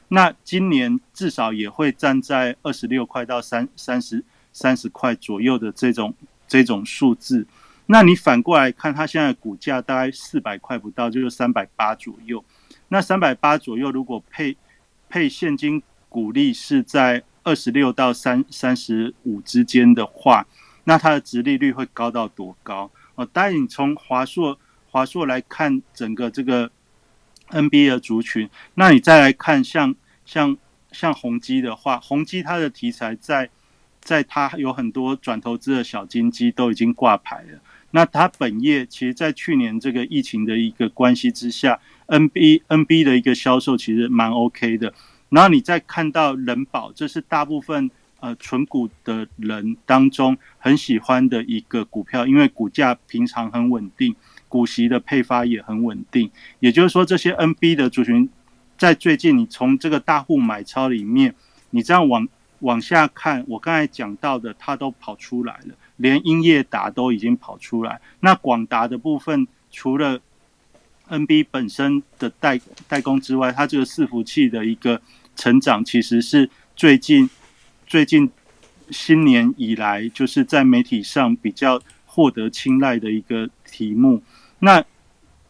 [0.10, 6.14] 那今年至少也会站在二十六块到三三十三十块左右的这种
[6.48, 7.48] 这种数字。
[7.86, 12.44] 那你反过来看，它现在股价大概四百块不到，就是三百八左右。
[12.90, 14.56] 那三百八左右，如果配
[15.10, 20.46] 配现金股利是在二十六到三三十五之间的话，
[20.86, 22.90] 那它的值利率会高到多高？
[23.16, 24.58] 哦，当然你从华硕
[24.90, 26.72] 华硕来看整个这个
[27.50, 30.58] NBA 的族群，那你再来看像像
[30.92, 33.50] 像宏基的话，宏基它的题材在
[34.02, 37.60] 在它有很多转投资的小金鸡都已经挂牌了。
[37.92, 44.92] 那它本业其实，在去年这个疫情的一个关系之下，NB NB 的一个销售其实蛮 OK 的。
[45.34, 54.16] 然后你再看到人保，这是大部分呃纯股的人当中很喜欢的一个股票，因为股价平常很稳定，
[54.48, 56.30] 股息的配发也很稳定。
[56.60, 58.30] 也就是说，这些 NB 的族群，
[58.78, 61.34] 在最近你从这个大户买超里面，
[61.72, 62.28] 你这样往
[62.60, 65.74] 往下看，我刚才讲到的，它都跑出来了。
[65.98, 70.20] 连英业达都已经跑出来，那广达的部分除了
[71.10, 75.00] NB 本身的代代工之外，它这个伺服器的一个
[75.36, 77.30] 成长，其实是最近
[77.86, 78.30] 最近
[78.90, 84.22] 新年以来，就是在媒体上比较获得青睐的一个题目。
[84.60, 84.84] 那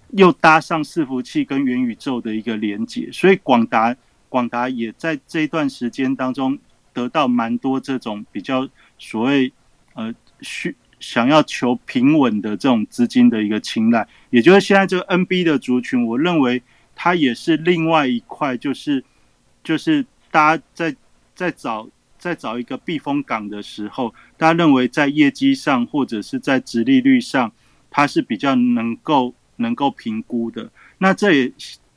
[0.10, 3.96] 又搭上伺服器跟元宇宙的一个连接，所以广达
[4.30, 6.58] 广达也在这一段时间当中
[6.94, 8.68] 得到蛮多这种比较
[8.98, 9.52] 所谓
[9.94, 10.14] 呃。
[10.42, 16.62] 需想要求平稳的这种资金的一个青睐，也就是现在这个 NB 的族群，我认为
[16.96, 19.02] 它也是另外一块，就是
[19.64, 20.96] 就是大家在
[21.34, 21.88] 在找
[22.20, 27.52] 在找一个避风港的时候，大家认为在业绩上或者是在殖利率上，
[27.90, 30.70] 它是比较能够能够评估的。
[30.98, 31.52] 那这也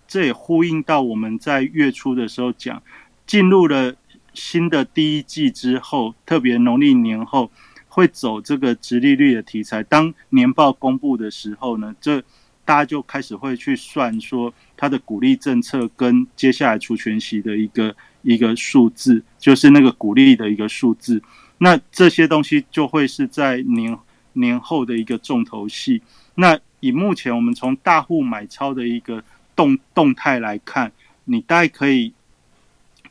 [0.07, 2.83] 这也呼应到我们在月初的时候讲，
[3.27, 3.95] 进入了
[4.35, 7.51] 新的第一季之后，特别农历年后。
[7.89, 12.23] 会走这个直利率的题材，当年报公布的时候呢，这
[12.67, 21.23] 大家就开始会去算说它的鼓励政策跟接下来除权息的一个一个数字，就是那个鼓励的一个数字。
[21.59, 23.97] 那这些东西就会是在年
[24.35, 26.03] 年后的一个重头戏。
[26.35, 29.25] 那以目前我们从大户买超的一个
[29.55, 30.93] 动动态来看，
[31.25, 32.13] 你大概可以，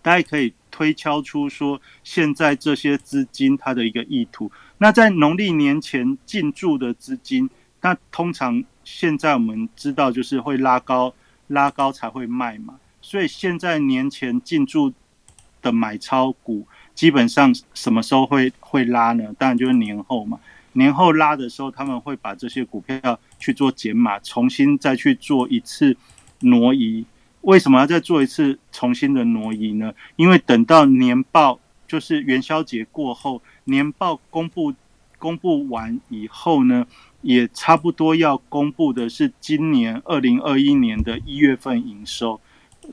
[0.03, 4.51] 大概可以推敲出说，现在这些资金它的一个意图。
[4.77, 7.49] 那在农历年前进驻的资金，
[7.81, 11.13] 那通常现在我们知道就是会拉高，
[11.47, 12.79] 拉高才会卖嘛。
[13.01, 14.93] 所以现在年前进驻
[15.61, 19.33] 的买超股，基本上什么时候会会拉呢？
[19.37, 20.39] 当然就是年后嘛。
[20.73, 25.95] 年后拉的时候，他们会把这些股票去做减码，重新再去做一次
[26.41, 27.05] 挪移。
[27.41, 29.93] 为什么要再做一次重新的挪移呢？
[30.15, 33.41] 因为等到年报就是元宵节过后。
[33.67, 34.73] 年报公布
[35.17, 36.85] 公布完以后呢，
[37.25, 42.39] 也差不多要公布的是今年二零二一年的一月份营收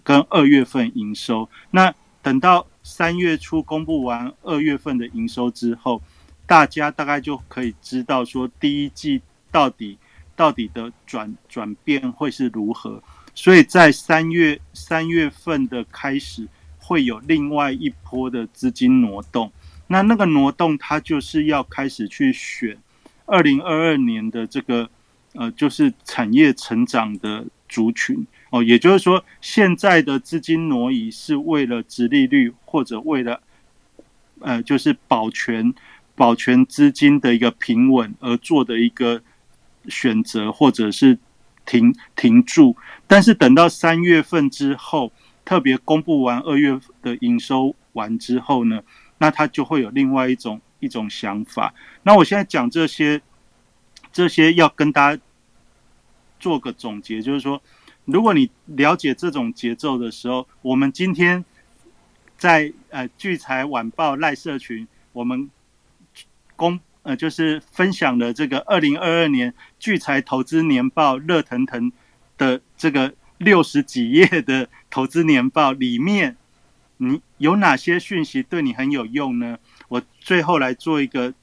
[0.02, 1.46] 跟二月份营收。
[1.70, 6.00] 那等到三月初公布完二月份的营收之后，
[6.46, 9.98] 大家大概就可以知道说第一季到底
[10.34, 13.02] 到底的转转变会是如何。
[13.34, 19.52] 所以在三月三月份的开始，会有另外一波的资金挪动。
[19.88, 22.78] 那那个挪动，它就是要开始去选
[23.26, 24.88] 二零二二年的这个
[25.34, 28.62] 呃，就是产业成长的族群哦。
[28.62, 33.40] 也就是说，现在的资金挪移是为了殖利率或者为了
[34.40, 35.72] 呃，就是保全
[36.14, 39.22] 保全资金的一个平稳而做的一个
[39.88, 41.18] 选择，或者是
[41.64, 42.76] 停停住。
[43.06, 45.12] 但是等到三月份之后，
[45.44, 48.82] 特别公布完二月的营收完之后呢？
[49.18, 51.72] 那它就会有另外一种一种想法。
[52.02, 53.22] 那我现在讲这些，
[54.12, 55.22] 这些要跟大家
[56.40, 57.62] 做个总结，就是说，
[58.04, 61.44] 如果你了解这种节奏的时候，我们今天
[62.36, 65.48] 在呃聚财晚报赖社群，我们
[66.56, 71.92] 公呃就是分享了这个二零二二年聚财投资年报热腾腾
[72.36, 76.36] 的这个六十几页的投资年报里面。
[76.98, 79.58] 你有哪些讯息对你很有用呢？
[79.92, 81.34] 我最后来做一个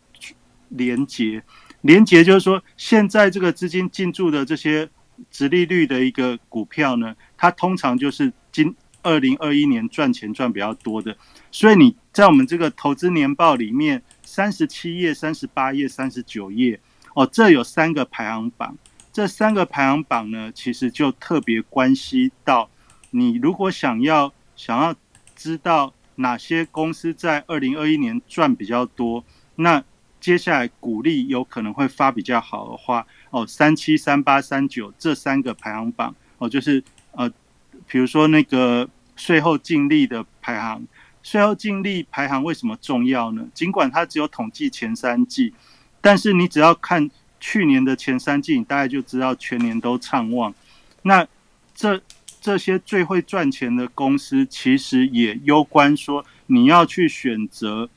[0.69, 1.43] 连结，
[1.81, 4.89] 连结就是说，现在这个资金进驻的这些
[5.29, 11.15] 直利率的一个股票呢，它通常就是今二零二一年赚钱赚比较多的。
[11.51, 16.79] 所以你在我们这个投资年报里面，三十七页、三十八页、三十九页，
[17.13, 18.75] 哦，这有三个排行榜。
[19.13, 22.67] 这三个排行榜呢，其实就特别关系到
[23.11, 24.95] 你如果想要想要。
[25.35, 29.23] 知道哪些公司在二零二一年赚比较多，
[29.55, 29.83] 那
[30.19, 37.29] 接下来股利有可能会发比较好的话，哦，三七三八三九这三个排行榜，哦，就是呃，
[37.87, 40.85] 比如说那个税后净利的排行，
[41.23, 43.47] 税后净利排行为什么重要呢？
[43.53, 45.53] 尽管它只有统计前三季，
[46.01, 47.09] 但是你只要看
[47.39, 50.53] 去年的前三季，你大概就知道全年都畅旺。
[51.03, 51.25] 那
[51.73, 52.01] 这
[52.41, 57.89] 这些最会赚钱的公司，其实也攸关说你要去选择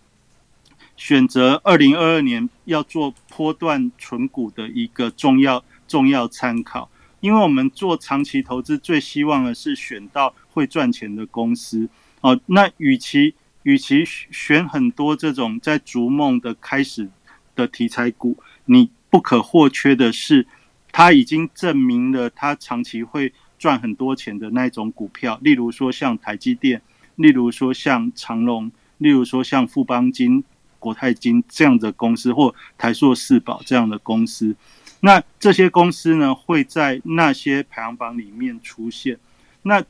[0.97, 6.90] 选择二零二二年要做波段存股的一个重要重要参考。
[7.20, 11.88] 因为我们做长期投资，最希望的是选到会赚钱的公司。
[12.20, 17.09] 哦，那与其与其选很多这种在逐梦的开始
[17.55, 20.45] 的题材股，你不可或缺的是，
[20.90, 23.32] 它已经证明了它长期会
[23.62, 25.38] 赚很多钱的那种股票。
[25.40, 26.82] 例如说像台积电，
[27.14, 30.42] 例如说像长隆，例如说像富邦金、
[30.80, 34.56] 国泰金这样的公司，或台硕四宝这样的公司。
[34.98, 39.16] 那这些公司呢，会在那些排行榜里面出现。
[39.62, 39.84] 那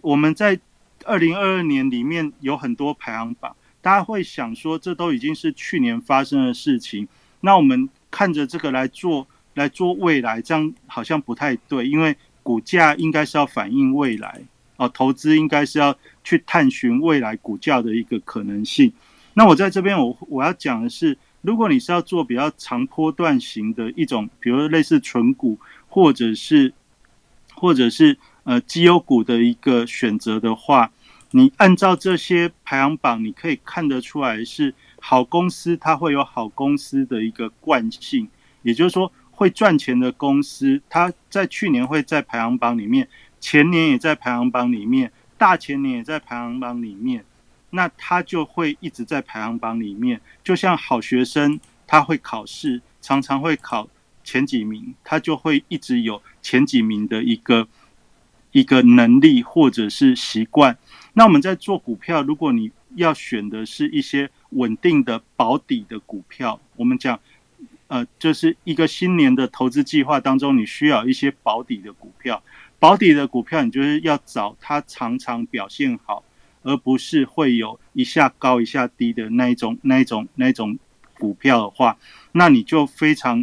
[0.00, 0.60] 我们在
[1.04, 7.08] 二零二二年里面有很多排行榜，大家会想说，这都已经是去年发生的事情。
[7.40, 12.16] 那我们看着这个来做来做未来，这样好像不太对，因为
[12.50, 14.42] 股价应该是要反映未来
[14.76, 18.92] 哦，投资应该是要去探寻未来股价的一个可能性。
[19.34, 21.16] 那我在这边，我我要讲的是。
[21.42, 26.74] 如果你是要做比较长波段型的一种，比如类似纯股，或者是
[27.54, 30.90] 或者是呃绩优股的一个选择的话，
[31.30, 38.28] 你按照这些排行榜，你可以看得出来是好公司，它会有好公司的一个惯性，
[38.60, 39.10] 也就是说
[39.40, 43.08] 会赚钱的公司，它在去年会在排行榜里面，
[43.40, 47.24] 前年也在排行榜里面，大前年也在排行榜里面。
[47.70, 53.88] 那他就会一直在排行榜里面，就像好学生，他会考试，常常会考
[54.22, 57.66] 前几名，他就会一直有前几名的一个
[58.52, 60.76] 一个能力或者是习惯。
[61.14, 67.18] 那我们在做股票，如果你要选的是一些稳定的保底的股票，我们讲，
[67.90, 72.40] 呃，就是一个新年的投资计划当中，你需要一些保底的股票。
[72.78, 76.22] 保底的股票，你就是要找它常常表现好。
[76.62, 80.78] 而不是会有一下高一下低的那一种、那一种、那一种
[81.18, 81.96] 股票的话，
[82.32, 83.42] 那你就非常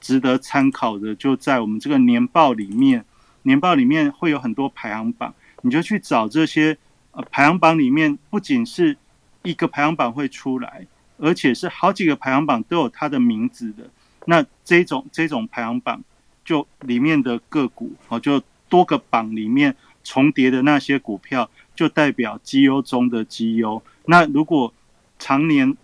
[0.00, 3.04] 值得参考的，就在我们这个年报里面，
[3.42, 6.78] 年报里面会有很多排行榜，你就去找这些
[7.10, 8.96] 呃排行榜里面，不仅是
[9.42, 10.86] 一个排行榜会出来，
[11.18, 13.88] 而且是好几个排行榜都有它的名字的。
[14.26, 16.02] 那这种这种排行榜
[16.44, 21.48] 就里面的个股哦，就多个榜里面重叠的那些股票。
[21.74, 23.82] 就代表绩优中的绩优。
[24.04, 24.72] 那如果
[25.18, 25.74] 常年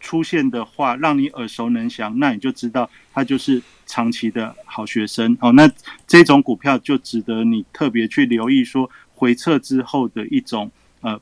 [0.00, 5.52] 出现的话，让你耳熟能详，那你就知道它就是长期的好学生哦。
[5.52, 5.70] 那
[6.04, 10.68] 这种股票就值得你特别去留意，说回撤之后的一种
[11.00, 11.18] 呃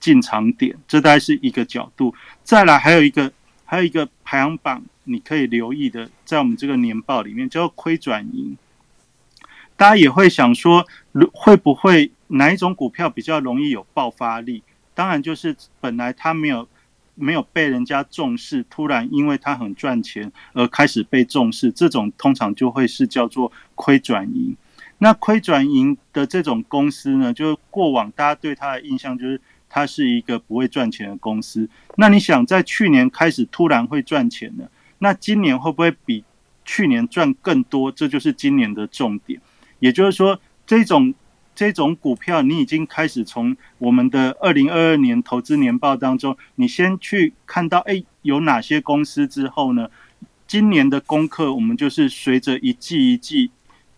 [0.00, 2.14] 进场点，这大概是一个角度。
[2.42, 3.32] 再来还有一个
[3.64, 8.56] 还有一个排行榜，你可以留意的，在我们这个年报里面叫亏转盈。
[9.76, 10.86] 大家也会想说，
[11.32, 12.10] 会不会？
[12.28, 14.60] 哪一种股票比较容易有爆发力？
[14.94, 16.66] 当然就是本来它没有
[17.14, 24.56] 没有被人家重视，突然因为它很赚钱而开始被重视，这种通常就会是叫做亏转盈。
[24.98, 31.68] 那亏转盈的这种公司呢，就是过往大家对它的印象就是它是一个不会赚钱的公司。
[31.96, 36.24] 那你想在去年开始突然会赚钱了，那今年会不会比
[36.64, 37.92] 去年赚更多？
[37.92, 39.40] 这就是今年的重点。
[39.78, 41.14] 也就是说，这种。
[41.58, 49.88] 这种股票，你已经开始从我们的二零二二年投资年报当中，你先去看到，哎，有哪些公司之后呢？
[50.46, 53.50] 今年的功课，我们就是随着一季一季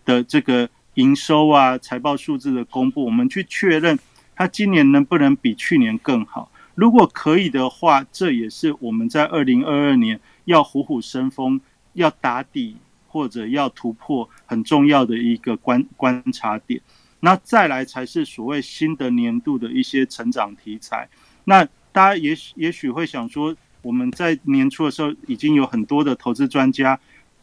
[0.05, 3.99] 的这个营收啊、财报数字的公布，我们去确认
[4.39, 6.49] 它今年能不能比去年更好。
[6.73, 11.59] 如果可以的话，这也是我们在二零二二年要虎虎生风、
[11.91, 16.79] 要打底或者要突破很重要的一个观观察点。
[17.19, 21.09] 那再来才是所谓新的年度的一些成长题材。
[21.43, 26.97] 那大家也许也许会想说，我们在年初的时候已经有很多的投资专家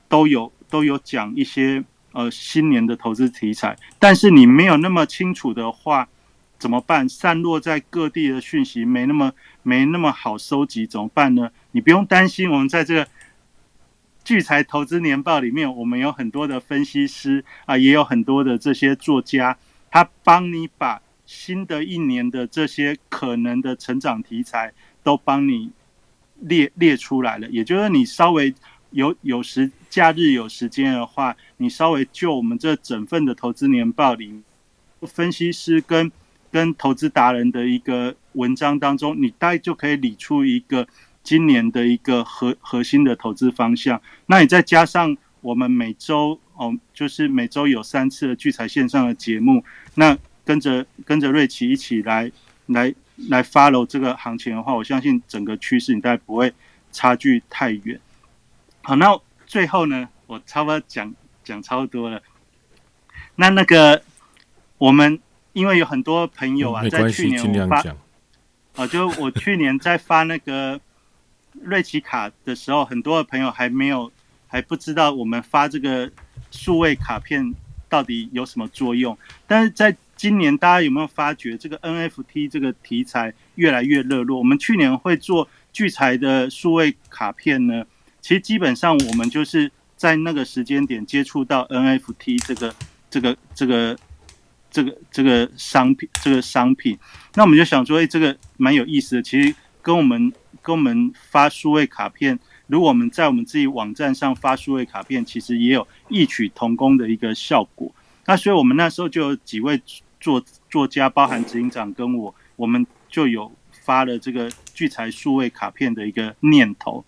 [0.09, 6.09] 都有都有讲一些呃新年的投资题材，但是你没有那么清楚的话
[6.59, 7.09] 怎么办？
[7.09, 9.33] 散落在各地的讯息没那么
[9.63, 11.51] 没那么好收集怎么办呢？
[11.73, 13.09] 你不用担心，我们在这个。
[14.25, 19.57] 聚财投资年报里面，我们有很多的分析师啊，也有很多的这些作家，
[19.89, 24.73] 他帮你把新的一年的这些可能的成长题材
[25.05, 25.71] 都帮你
[26.41, 27.49] 列列出来了。
[27.51, 28.53] 也就是你稍微
[28.91, 34.43] 有有时假日有时间的话，你稍微就我们这整份的投资年报里，
[35.03, 36.11] 分析师跟
[36.57, 40.89] 跟投资达人的一个文章当中，你大概就可以理出一个
[41.23, 44.01] 今年的一个核核心的投资方向。
[44.25, 49.63] 那你再加上我们每周哦，就是每周有三次的聚财线上的节目，
[49.97, 52.33] 那跟着跟着瑞奇一起来
[52.69, 52.95] 来
[53.29, 56.51] 来 follow 这个行情的话，我相信整个趋势你大概不会
[56.91, 58.01] 差距太远。
[58.81, 62.23] 好，那最后呢，我差不多讲讲差不多了。
[63.35, 64.03] 那那个
[64.79, 65.21] 我们。
[65.57, 67.83] 因为有很多朋友啊，在去年我发，
[68.75, 70.79] 啊，就我去年在发那个
[71.63, 74.13] 瑞奇卡的时候，很多的朋友还没有
[74.47, 76.13] 还不知道我们发这个
[76.51, 77.55] 数位卡片
[77.89, 79.17] 到底有什么作用。
[79.47, 84.37] 但是在今年，大家有没有发觉这个 NFT 这个题材越来越热络？
[84.37, 87.83] 我们去年会做聚财的数位卡片呢？
[88.21, 92.75] 其实基本上我们就是在那个时间点接触到 NFT 这个
[93.09, 93.99] 这个这个。
[94.77, 96.99] 这个这个商品，这个商品，
[97.35, 99.23] 那我们就想说，哎，这个蛮有意思的。
[99.23, 107.91] 其实跟我们跟我们发数位卡片，如果我们在我们自己网站上发数位卡片，其实也有异曲同工的一个效果。
[108.27, 109.81] 那所以我们那时候就有几位
[110.21, 117.03] 作作家，包含执行长跟我，我们就有发了这个聚财数位卡片的一个念头。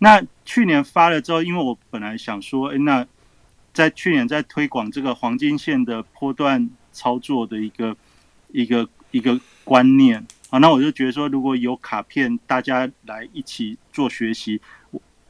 [0.00, 3.06] 那去年发了之后，因为我本来想说，哎，那
[3.72, 6.68] 在去年在推广这个黄金线的波段。
[6.92, 7.96] 操作的一个
[8.52, 14.60] 一个一个观念啊，那我就觉得说，如果有卡片，大家来一起做学习，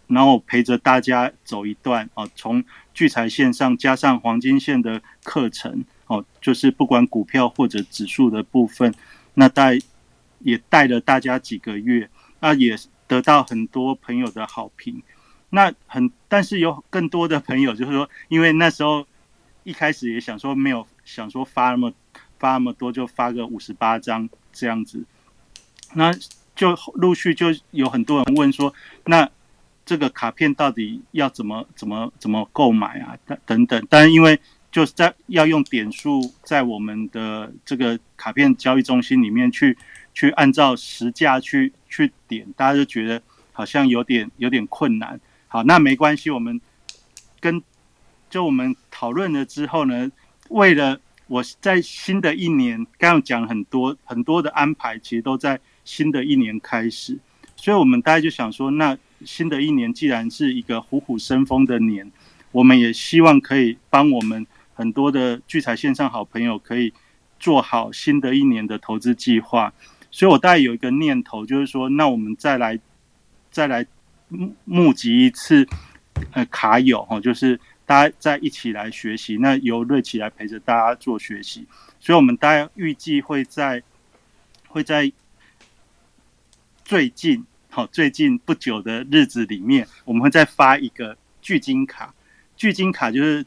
[0.09, 8.93] 然后陪着大家走一段啊，从聚财线上加上黄金线的课程哦，就是不管股票或者指数的部分，
[9.35, 9.79] 那带
[10.41, 12.11] 也带了大家几个月，
[12.41, 15.03] 那也得到很多朋友的好评。
[15.51, 19.07] 那很，但是有更多的朋友就是说，因为那时候
[19.63, 20.87] 一开始也想说没有。
[21.05, 21.93] 想说发那么
[22.39, 25.05] 发那么多，就发个五十八张这样子，
[25.95, 26.13] 那
[26.55, 28.73] 就陆续就有很多人问说，
[29.07, 29.29] 那
[29.85, 33.17] 这个卡片到底要怎么怎么怎么购买啊？
[33.27, 33.87] 等等等。
[33.89, 34.39] 但是因为
[34.71, 39.77] 就是在要用点数在我们的这个卡片交易中心里面去
[40.15, 43.23] 去按照实价去去点，大家就觉得
[43.53, 45.21] 好像有点有点困难。
[45.49, 46.61] 好，那没关系，我们
[47.41, 47.63] 跟
[48.31, 50.11] 就我们讨论了之后呢。
[50.53, 57.19] 为了我在新的一年，刚刚讲很多很多的安排，其实都在新的一年开始，
[57.57, 62.11] 所以我们大家就想说，那新的一年既然是一个虎虎生风的年，
[62.51, 66.93] 我们也希望可以帮我们很多的聚财线上好朋友可以
[67.41, 69.73] 做好新的一年的投资计划，
[70.11, 72.79] 所以我大概有一个念头，就是说，那我们再来
[73.51, 73.87] 再来
[74.67, 75.67] 募集一次
[76.33, 77.59] 呃卡友哈，就是。
[77.93, 81.67] 大家在一起来学习，那由瑞奇来陪着大家做学习，
[82.01, 83.83] 所以我们大家预计会在
[84.67, 85.13] 会在
[86.87, 92.15] 最近好最近不久的日子里面，我们会再发一个聚金卡。
[92.57, 93.45] 聚金卡就是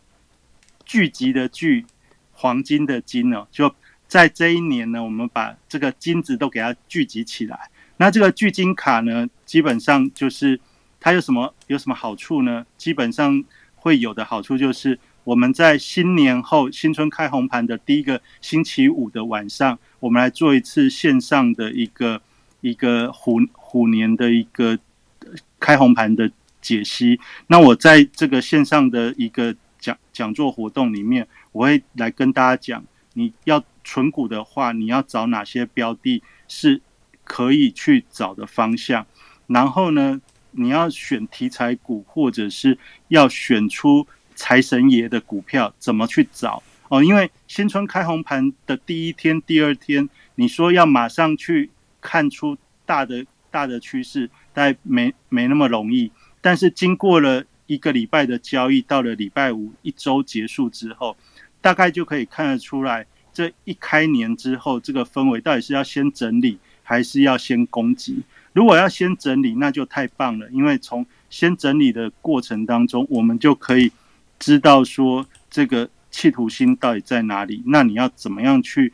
[0.84, 1.84] 聚集的聚，
[2.32, 3.48] 黄金的金哦。
[3.50, 3.74] 就
[4.08, 7.72] 在这一年呢，我们把这个金子都给它聚集起来。
[7.98, 10.60] 那这个聚金卡呢，基本上就是
[11.00, 12.64] 它有什么有什么好处呢？
[12.78, 13.43] 基本上。
[13.86, 22.20] 会有的好处就是，我们在新年后新春开红盘的第一个星期五的晚上，我们来做一次线上的一个
[22.62, 24.76] 一个虎虎年的一个
[25.60, 27.20] 开红盘的解析。
[27.46, 32.84] 那我在这个线上的一个讲讲座活动里面，我会来跟大家讲，
[33.14, 36.82] 你要存股的话，你要找哪些标的是
[37.24, 39.06] 可以去找的方向，
[39.46, 40.20] 然后呢？
[40.58, 42.78] 你要选题材股，或者是
[43.10, 47.03] 要选出财神爷的股票，怎么去找哦？
[47.03, 51.70] 因为新春开红盘的第一天、第二天，你说要马上去
[52.01, 56.12] 看出大的大的趋势，大概没没那么容易。
[56.41, 61.18] 但是经过了一个礼拜的交易，到了礼拜五一周结束之后，
[61.62, 68.22] 大概就可以看得出来，这一开年之后，这个氛围到底是要先整理，还是要先攻击？
[68.56, 73.91] 如果要先整理，那就太棒了，因为从先整理的过程当中，我们就可以
[74.39, 77.62] 知道说这个企图心到底在哪里。
[77.66, 78.93] 那你要怎么样去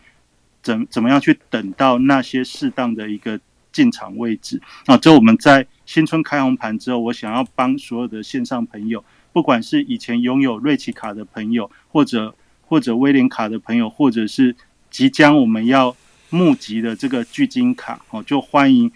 [0.63, 3.39] 怎怎么样去等到那些适当的一个
[3.71, 4.97] 进场位置啊？
[4.97, 12.33] 这我们在新春开红盘之后，我想要帮所有的线上朋友，不管是以前拥有瑞奇卡的朋友，或者
[12.65, 14.55] 或者威廉卡的朋友，或者是
[14.89, 15.95] 即将我们要
[16.31, 18.91] 募集的这个巨金卡哦，就欢迎。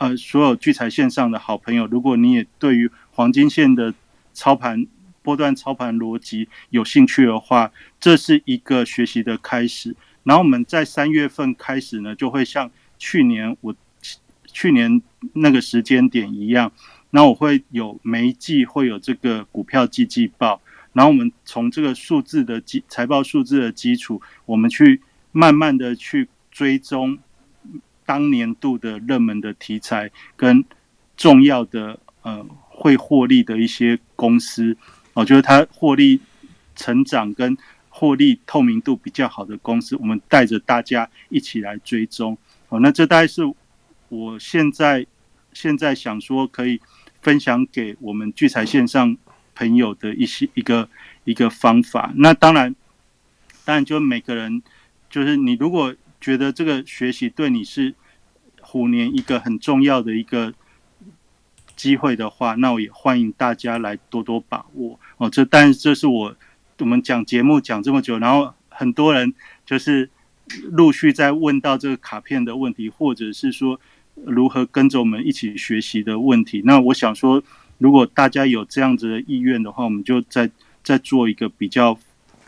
[0.00, 3.92] 呃，所有聚财线上的好朋友，如果你也对于黄金线的
[4.32, 4.86] 操盘
[5.20, 7.70] 波段操盘逻辑有兴趣的话，
[8.00, 9.94] 这是一个学习的开始。
[10.22, 13.74] 然后我们在三月份开始呢，就会像去年我
[14.46, 15.02] 去年
[15.34, 16.72] 那个时间点一样，
[17.10, 20.62] 那我会有每一季会有这个股票季季报，
[20.94, 27.18] 然后我们从这个数字的基财报数字的基础，我们去慢慢的去追踪
[28.10, 30.64] 当年度的热门的题材跟
[31.16, 34.76] 重要的呃会获利的一些公司，
[35.12, 36.20] 我觉得它获利
[36.74, 37.56] 成长跟
[37.88, 42.36] 获利透明度比较好的公司，我们带着大家一起来追踪。
[42.68, 43.42] 哦，那这大概是
[44.08, 45.06] 我现在
[45.52, 46.80] 现在想说可以
[47.22, 49.16] 分享给我们聚财线上
[49.54, 50.88] 朋友的一些一个
[51.22, 52.12] 一个方法。
[52.16, 52.74] 那当然，
[53.64, 54.60] 当然就每个人，
[55.08, 57.94] 就是你如果觉得这个学习对你是
[58.60, 60.52] 虎年一个很重要的一个
[61.74, 65.00] 机会的话，那我也欢迎大家来多多把握。
[65.16, 66.36] 哦，这但这是我
[66.78, 70.10] 我们讲节目讲这么久，然后很多人就是
[70.70, 73.80] 陆续在问到这个卡片的问题，或者是说
[74.14, 76.60] 如何跟着我们一起学习的问题。
[76.64, 77.42] 那我想说，
[77.78, 80.50] 如果大家有这样子的意愿的话，我们就再
[80.82, 81.98] 再做一个比较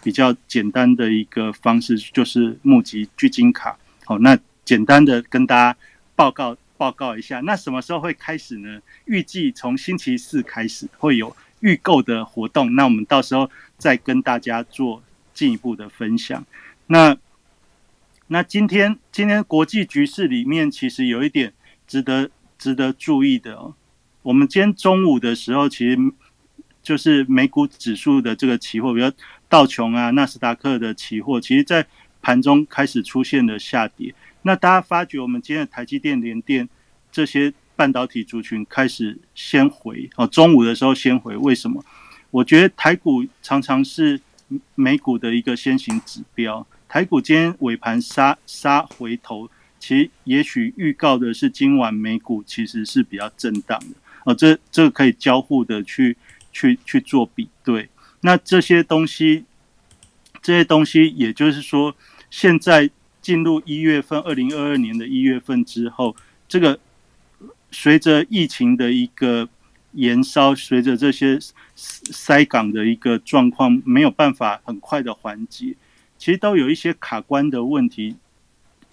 [0.03, 3.78] 比较简单的一个方式，就是募集聚金卡。
[4.05, 5.78] 好，那简单的跟大家
[6.16, 8.80] 报告报告一下，那什么时候会开始呢？
[9.05, 13.48] 预计从星期四开始会有预购的活动，那我们到时候
[13.78, 16.44] 再跟大家做进一步的分享。
[16.88, 17.16] 那
[18.26, 21.53] 那今天今天国际局势里面，其实有一点
[21.86, 23.74] 值得值得注意的哦。
[24.22, 25.98] 我们今天中午的时候，其实
[26.82, 29.11] 就是美股指数的这个期货，比如
[29.53, 31.86] 道琼啊、纳斯达克的期货，其实在
[32.22, 34.14] 盘中开始出现了下跌。
[34.40, 36.66] 那大家发觉，我们今天的台积电、联电
[37.11, 41.84] 这些半导体族群开始先回哦，中午的时候先回，为什么？
[42.30, 44.18] 我觉得台股常常是
[44.74, 46.66] 美股的一个先行指标。
[46.88, 53.88] 台股今天尾盘杀杀回头，其实也许预告的是今晚美股其实是比较震荡的
[54.24, 54.34] 哦。
[54.34, 56.16] 这这个可以交互的去
[56.53, 57.90] 去去做比对。
[58.22, 59.44] 那这些东西，
[60.40, 61.94] 这些东西，也就是说，
[62.30, 66.16] 现在进入一月份，二零二二年的一月份之后，
[66.48, 66.80] 这个
[67.70, 69.48] 随着疫情的一个
[69.92, 71.38] 延烧，随着这些
[71.76, 75.76] 塞港的一个状况没有办法很快的缓解。
[76.16, 78.14] 其实都有一些卡关的问题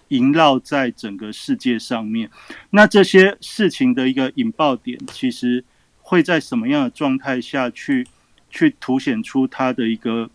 [0.08, 2.28] 萦绕在整个世界上面。
[2.70, 5.64] 那这些事情的一个引爆点，其实
[6.00, 8.06] 会在什么样的状态下去
[8.50, 10.28] 去凸显出它的一个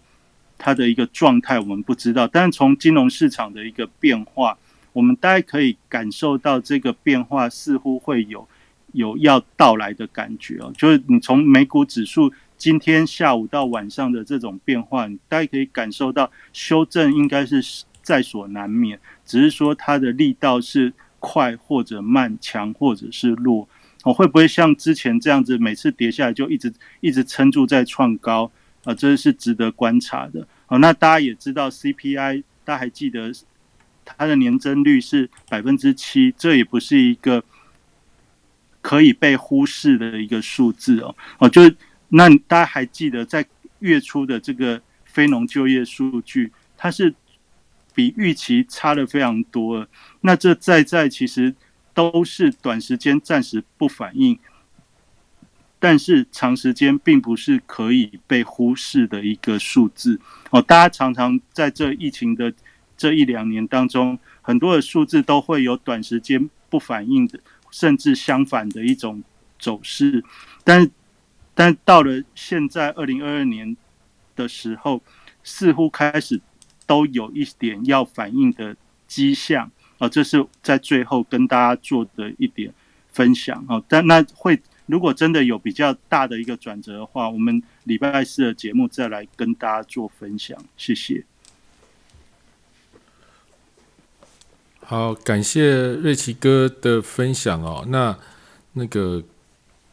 [0.57, 2.27] 它的一个状态，我们不知道。
[2.27, 4.57] 但是从金融市场的一个变化，
[4.93, 8.47] 我们大概可以感受到这个变化似乎会有
[8.93, 10.73] 有要到来的感觉哦。
[10.77, 12.33] 就是你从美股指数。
[12.57, 17.61] 今天下午到晚上的这种变化，大家可以感受到修正应该是
[18.01, 23.67] 在所难免，只是说它的力道是快或者慢，强或者是弱。
[24.05, 28.49] 我会不会像之前这样子，每次跌下来就一直一直撑住在创高
[28.85, 28.93] 啊？
[28.93, 30.47] 这是值得观察的。
[30.67, 33.31] 好，那大家也知道 CPI，大家还记得
[34.05, 37.43] 它的年增率是百分之七，这也不是一个
[38.81, 41.15] 可以被忽视的一个数字哦。
[41.39, 41.61] 哦，就。
[42.09, 43.43] 那大家还记得，在
[43.79, 47.13] 月初的这个非农就业数据，它是
[47.95, 49.85] 比预期差的非常多。
[50.21, 51.53] 那这在在其实
[51.95, 54.37] 都是短时间暂时不反应，
[55.79, 60.19] 但是长时间并不是可以被忽视的一个数字。
[60.51, 62.53] 哦，大家常常在这疫情的
[62.95, 67.39] 这一两年当中，很多的数字都会有短时间不反应的，
[67.71, 69.23] 甚至相反的一种
[69.57, 70.23] 走势，
[70.63, 70.91] 但。
[71.57, 73.77] 但到了现在二零二二年
[74.35, 75.01] 的时候，
[75.41, 76.41] 似乎开始
[76.85, 78.75] 都有一点要反应的
[79.07, 82.73] 迹象啊，这是在最后跟大家做的一点
[83.11, 83.81] 分享啊。
[83.87, 90.57] 但那会如果真的有比较大的一个转折的话，我们礼拜四的节目再来跟大家做分享。
[90.77, 91.23] 谢谢。
[94.79, 97.85] 好，感谢瑞奇哥的分享哦。
[97.87, 98.17] 那
[98.73, 99.23] 那个。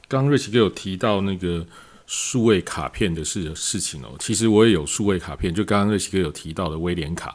[0.09, 1.67] 刚瑞奇哥有提到那个
[2.07, 7.35] 数位卡片的事事情哦，其实我也有数位卡片，就刚刚瑞奇哥有提到的威廉卡。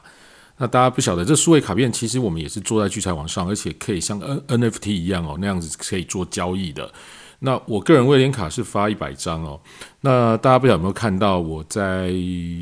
[0.57, 6.91] 那大家不晓得，这数位卡片其实我们也是做在聚财网上，而且可以像 N NFT 一样哦，那样子可以做交易的。
[7.39, 9.61] 那我个人威廉卡是发一百张哦。
[10.01, 12.11] 那大家不晓得有没有看到，我在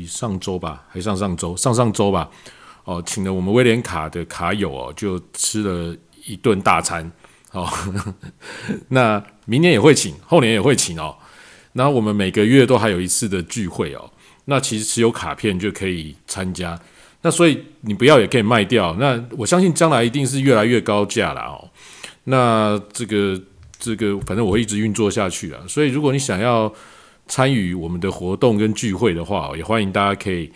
[0.06, 2.28] 上周吧，还上上周，上上周吧，
[2.84, 7.10] 哦，请了我们威廉卡的卡友哦，就吃了一顿大餐。
[7.52, 7.66] 哦，
[8.88, 11.16] 那明年也会请，后年也会请哦。
[11.72, 14.10] 那我们每个月都还有一次的聚会哦。
[14.44, 16.78] 那其实持有卡片就可以参加。
[17.22, 18.94] 那所以你不要也可以卖掉。
[18.98, 21.68] 那我相信将来一定是越来越高价了哦。
[22.24, 23.40] 那这个
[23.78, 25.60] 这个，反正我会一直运作下去啊。
[25.68, 26.72] 所以如果你想要
[27.26, 30.50] 参与我们的活动跟聚会的话，也欢迎大家可以。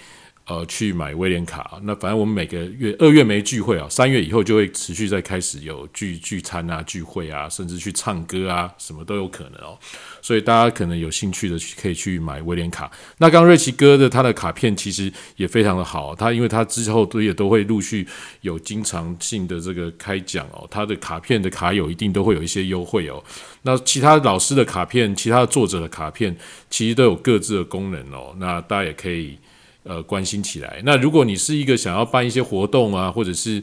[0.51, 9.79] 呃，去买威廉卡，那反正我们每个月二月没聚会啊，三月以后就会持续再开始有聚聚餐啊、聚会啊，甚至去唱歌啊，什么都有可能哦。
[10.21, 12.91] 所以大家可能有兴趣的可以去买威廉卡。
[13.19, 18.05] 那刚瑞奇哥的他的卡片其实也非常的好，他因为他之后都也都会陆续
[18.41, 23.23] 有经常性的这个开奖哦，他的卡片的卡友一定都会有一些优惠哦。
[23.63, 26.37] 那其他老师的卡片、其他作者的卡片，
[26.69, 28.35] 其实都有各自的功能哦。
[28.41, 29.39] 那大家也可以。
[29.83, 30.83] 呃，关心起来。
[30.85, 33.63] 那如果你是一个想要办一些活动啊，或者是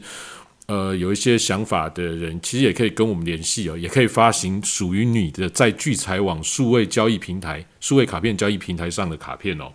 [0.66, 9.72] 呃有一些想法的人，其实也可以跟我们联系哦，也可以发行属于你的在聚财网数位交易平台、数位卡片交易平台上的卡片哦。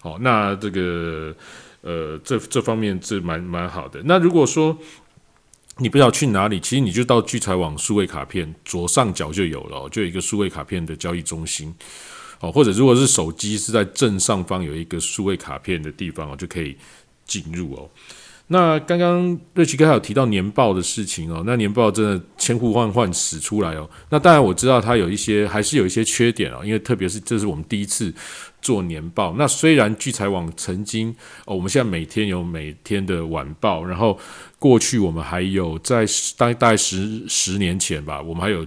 [0.00, 1.34] 好，那这个
[1.82, 4.02] 呃，这这方面是蛮蛮好的。
[4.04, 4.76] 那如果说
[5.78, 11.74] 你不知道去哪里，其实你就到聚财网数位卡片左上角就有了，就有一个数位卡片的交易中心。
[12.44, 16.76] 哦，或者如果是手机是在正上方有一个数位卡片的地方哦，就可以
[17.24, 17.88] 进入哦。
[18.48, 23.88] 那刚刚瑞奇哥还有提到年报的事情哦，那年报真的千呼万唤始出来哦。
[24.10, 28.12] 那当然我知道它有一些还是有一些缺点哦，因为特别是这是我们第一次
[28.60, 29.34] 做年报。
[29.38, 31.08] 那虽然聚财网曾经
[31.46, 34.18] 哦，我们现在每天有每天的晚报，然后
[34.58, 36.04] 过去我们还有在
[36.36, 38.66] 大大概十十年前吧，我们还有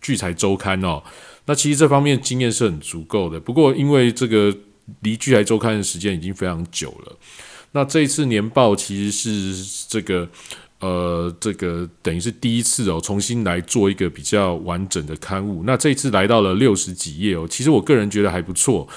[0.00, 1.02] 聚财周刊哦。
[1.46, 4.56] 那其实这方面经验是很足够的，不过因为这个
[5.00, 7.16] 离聚来周刊的时间已经非常久了，
[7.72, 10.28] 那这一次年报其实是这个
[10.80, 15.62] 呃这个等于是第一次哦，重新来做一个比较完整的刊物。
[15.64, 18.88] 那这一次来到了六十几页哦，其实我个人觉得还不错。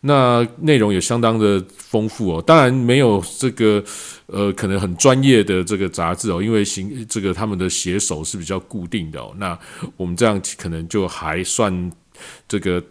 [0.00, 3.82] 那内容也相当的丰富哦，当然没有这个
[4.26, 9.34] 呃可能很专业的这个杂志哦，因为行这个他们的写手是比较固定的哦。
[9.38, 9.58] 那
[9.96, 11.92] 我们这样可能就还算
[12.48, 12.82] 这个。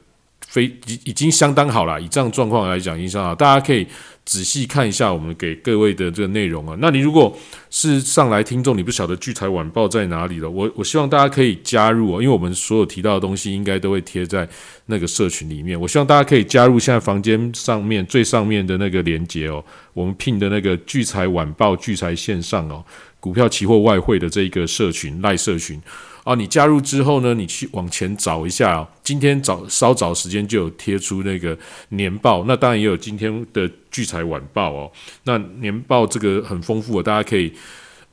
[0.55, 3.35] 非已已经相当好了，以这样状况来讲，经相好。
[3.35, 3.85] 大家可以
[4.23, 6.77] 仔细看一下我们给各位的这个内容啊。
[6.79, 7.37] 那你如果
[7.69, 14.47] 是上来听众，你不晓得聚财晚报在哪里了，我我希望大家可以加入哦，因为我们所有提到的东西应该都会贴在
[14.85, 15.77] 那个社群里面。
[15.77, 22.81] 我希望大家可以加入现在房间上面最上面的那个连接哦，我们聘的那个聚财晚报聚财线上哦，
[23.19, 25.81] 股票期货外汇的这一个社群赖社群。
[26.25, 31.55] 哦，你加入之后呢，你去往前找一下，今天早稍早时间就有贴出那个
[31.89, 34.91] 年报，那当然也有今天的聚财晚报哦。
[35.25, 37.53] 那年报这个很丰富，大家可以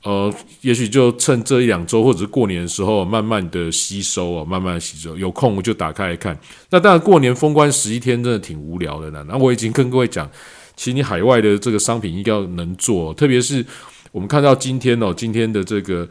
[0.02, 5.16] 呃，也许就趁这一两周或者是过年的时候，慢慢的吸收哦，慢慢吸收。
[5.16, 6.38] 有空我就打开来看。
[6.68, 9.24] 那当然过年封关十一天真的挺无聊的呢。
[9.26, 10.30] 那我已经跟各位讲，
[10.76, 13.64] 其实你海外的这个商品一定要能做，特别是
[14.10, 16.06] 我们看到今天哦，今天的这个。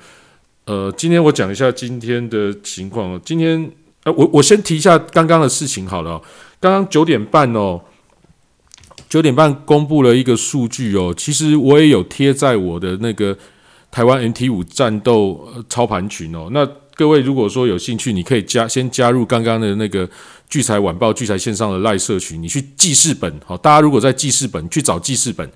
[0.66, 3.22] 呃，今天我讲一下今天的情况哦。
[3.26, 3.72] 今天，
[4.04, 6.22] 呃，我我先提一下刚刚的事情好了。
[6.60, 7.82] 刚刚九点半哦，
[9.10, 11.12] 九点半公布了一个数据哦。
[11.18, 13.36] 其实我也有贴在我的那个
[13.90, 16.50] 台湾 NT 五战斗操盘群哦。
[16.52, 20.08] 那各位如果说有兴趣，你可以加先加入刚刚的那个
[20.48, 23.58] 聚财晚报聚财线上的赖社群，你去记事本好。
[23.58, 25.52] 大家如果在记事本去找记事本。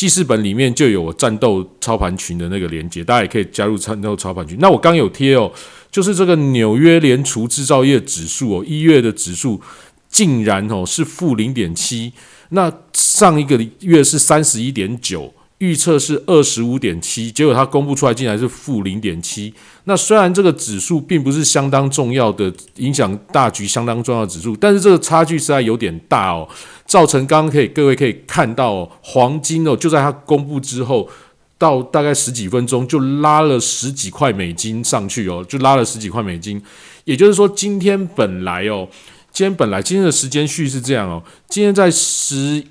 [0.00, 4.56] 记事本里面就有我战斗操盘群的那个连接，大家也可以加入战斗操盘群。
[4.58, 5.52] 那我刚有贴哦，
[5.90, 9.60] 就是这个纽约联储制造业指数哦，一月的指数
[10.08, 12.14] 竟然哦是负零点七，
[12.48, 15.34] 那上一个月是三十一点九。
[15.60, 19.52] 预测是二十五点七，结果它公布出来竟然是负零点七。
[19.84, 26.48] 那虽然这个指数并不是相当重要的影响大局相当重要的指数，但是这个差距实在有点大哦，
[26.86, 31.06] 造成刚刚可以各位可以看到，黄金哦就在它公布之后，
[31.58, 36.62] 到大概十几分钟就拉了十几块美金上去哦，就拉了十几块美金。
[37.04, 38.88] 也就是说，今天本来哦，
[39.30, 42.64] 今天本来今天的时间序是这样哦，今天在十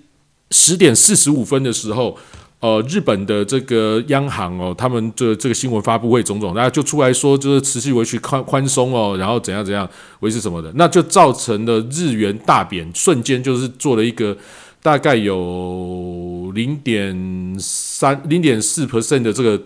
[0.49, 2.17] 十点四十五分的时候。
[2.61, 9.89] 呃，日本的这个央行哦，他们这这个新闻发布会种种，大家就出来说，就是持续维持宽宽松哦，然后怎样怎样
[10.19, 14.37] 维持什么的，那就造成了日元大贬，瞬间就是做了一个
[14.83, 19.57] 大概有零点三、零点四 percent 的这个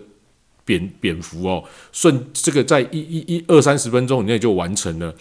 [0.64, 5.12] 贬贬幅哦，瞬这个在一一一二三十分钟以内就完成了。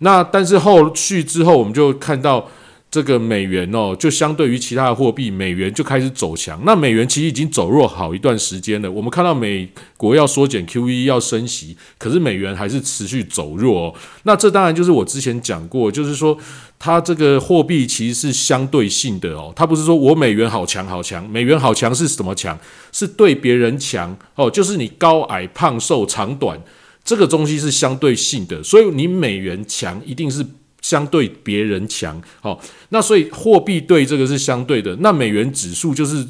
[0.00, 2.46] 那但是后续之后，我们就看到。
[2.94, 6.62] 这个美元哦，就相对于其他的货币，美元就开始走强。
[6.64, 8.88] 那美元其实已经走弱好一段时间了。
[8.88, 13.88] 我们看到美国要缩减 QE 要升息，可是美元还是持续走弱。
[13.88, 13.94] 哦。
[14.22, 16.38] 那这当然就是我之前讲过，就是说
[16.78, 22.56] 它这个货币其实是相对性的哦，它不是说我美元好强好强，美元好强是什么强？
[22.92, 26.56] 是对别人强哦，就是你高矮胖瘦长短
[27.02, 30.46] 这个东西是相对性的，所以你美元强一定是。
[30.84, 32.60] 相对别人强，好，
[32.90, 34.94] 那所以货币对这个是相对的。
[34.96, 36.22] 那美元指数就是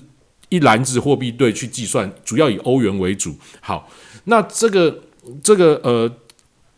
[0.48, 3.34] 一篮子货币对去计算，主要以欧元为主。
[3.60, 3.90] 好，
[4.26, 5.00] 那这个
[5.42, 6.08] 这个呃，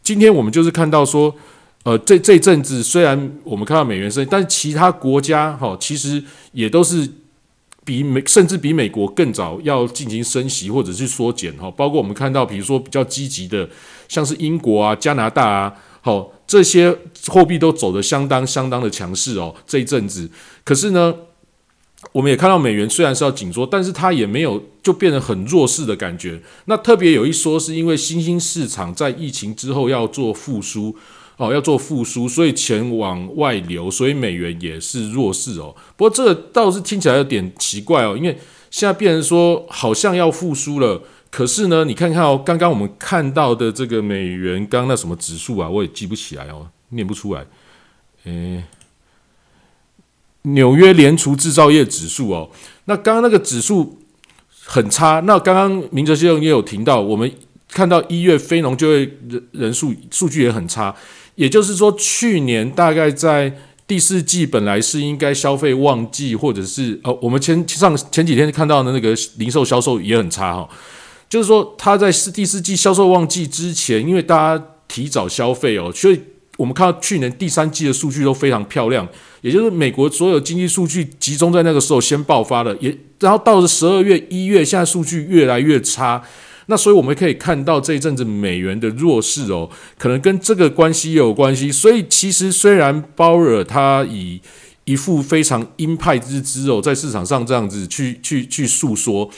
[0.02, 1.36] 今天我们就是看到说，
[1.82, 7.06] 呃，这这阵子虽然我们看到美元升，但是其他国家哈，其实也都是
[7.84, 11.70] 比美甚至比美国更早要进行升息或者是缩减哈。
[11.72, 13.68] 包括我们看到，比如说比较积极的，
[14.08, 15.74] 像是英国啊、加拿大啊。
[16.06, 16.96] 好，这些
[17.26, 20.30] 货币都走得相当相当的强势哦，这一阵子。
[20.62, 21.12] 可是呢，
[22.12, 26.40] 我们也看到美元虽然是要紧缩，但是它也没有就变得很弱势的感觉。
[26.66, 30.94] 那特别有一说，是因为新兴市场在疫情之后要做复苏
[31.38, 35.74] 哦，要做复苏，所以钱往外流，所以美元也是弱势哦。
[35.96, 38.38] 不过这个倒是听起来有点奇怪哦，因为
[38.70, 41.02] 现在变成说好像要复苏了。
[41.36, 47.44] 可是呢，你看看哦，刚刚我们看到的这个美元刚那什么指数啊，我也记不起来哦，念不出来。
[48.24, 48.64] 诶，
[50.44, 52.50] 纽约联储制造业指数哦，
[52.86, 53.98] 那刚刚那个指数
[54.64, 55.20] 很差。
[55.26, 57.30] 那刚刚明哲先生也有提到，我们
[57.68, 60.96] 看到一月非农就业人人数数据也很差，
[61.34, 63.54] 也就是说，去年大概在
[63.86, 70.66] 第四季本来是应该消费旺季，或者是呃，我们前上前几天看到的那个零售销售也很差哈。
[71.28, 76.20] 就是说，他在四第四季销售旺季之前，因为大家提早消费哦，所以
[76.56, 79.06] 我们看到去年第三季的数据都非常漂亮。
[79.42, 86.22] 也就是美国所有经济数据集中在那个时候先爆发了，也然后到了十二月、一月，现在数据越来越差。
[86.66, 91.70] 那所以我们可以看到这一阵子美元的弱势哦，可能跟这个关系也有关系。
[91.70, 94.40] 所以其实虽然鲍尔他以
[94.84, 99.30] 一副非常鹰派之姿哦，在市场上这样子去去去诉说。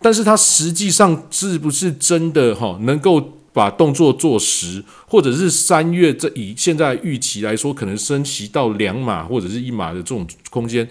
[0.00, 3.20] 但是它实际上是不是真的哈能够
[3.52, 10.88] 把动作做实，或者是三月这以现在预期来说，可能升息到两码或者是一码的这种空间，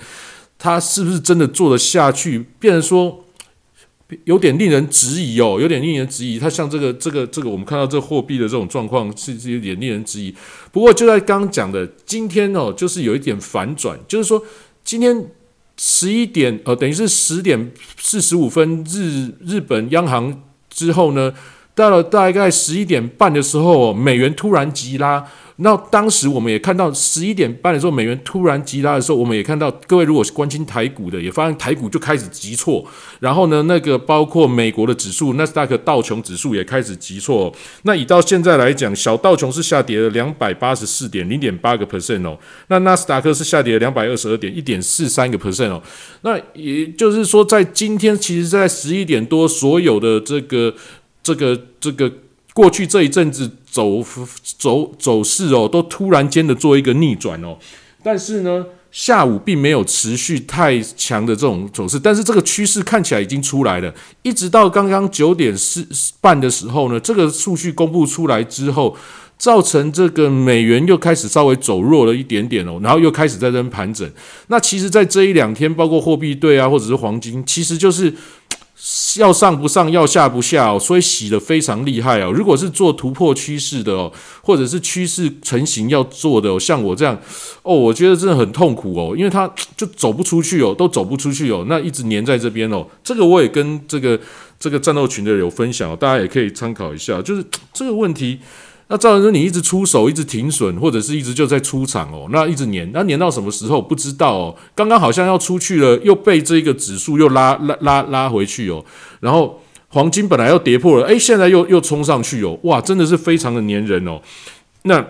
[0.60, 2.46] 它是不是真的做得下去？
[2.60, 3.24] 变成说
[4.26, 6.38] 有点令人质疑哦，有点令人质疑。
[6.38, 10.36] 它像这个这个这个，我们看到这货币的这种状况是是有点令人质疑。
[10.74, 14.44] 不过就在刚刚讲的，今天哦，就是有一点反转，就是说
[14.84, 15.32] 今天。
[15.78, 21.34] 十一点，呃，等于是十点四十五分，日日本央行之后呢，
[21.76, 25.26] 到了大概十一点半的时候，美元突然急拉。
[25.60, 32.86] 那当时我们也看到十一点半的时候，美元突然急拉的时候，我们也看到各位如果是关心台股的，也发现台股就开始急挫。
[33.20, 37.52] 然后呢，那个包括美国的指数，纳斯达克道琼指数也开始急挫。
[37.82, 42.38] 那以到现在来讲，小道琼是下跌了两百八十四点零点八个 percent 哦，
[42.68, 45.82] 那纳斯达克是下跌了两百二十二点一点四三个 percent 哦。
[46.22, 50.76] 那也就是说，在今天，其实在十一点多，所有的这个
[51.24, 52.14] 这个这个。
[52.58, 54.04] 过去这一阵子走
[54.58, 57.56] 走走势哦，都突然间的做一个逆转哦，
[58.02, 63.94] 但是呢，下午并没有持续太强的这种走势，但是这个趋势看起来已经出来了。
[64.24, 65.88] 一直到刚刚九点四
[66.20, 68.98] 半的时候呢，这个数据公布出来之后，
[69.38, 74.10] 造成这个美元又开始稍微走弱了一点点哦，然后又开始在这盘整。
[74.48, 78.12] 那其实，在这一两天，包括货币对啊，或者是黄金，其实就是。
[79.18, 82.32] 要上不上，要下不下哦，所以洗的非常厉害哦。
[82.32, 84.12] 如果是做突破趋势的哦，
[84.42, 87.20] 或者是趋势成型要做的，像我这样
[87.64, 92.86] 哦，我觉得真的很痛苦哦，因为它就走不出去哦，都走不出去哦，那一直黏在这边哦。
[93.04, 94.20] 这个我也跟这个
[94.60, 98.40] 这个战斗群的有分享，大家也可以参考一下，就是这个问题。
[98.90, 104.56] 那照理说，你一直出手，一直停损，或者是一直就在出场哦，那一直粘，那粘到什么时候不知道哦。
[104.74, 108.86] 刚刚好像要出去了，又被这个指数又拉拉拉拉回去哦。
[109.20, 114.22] 然后黄金本来要跌破了，诶，现在又又冲上去哦，哇，真的是非常的粘人哦。
[114.84, 115.06] 那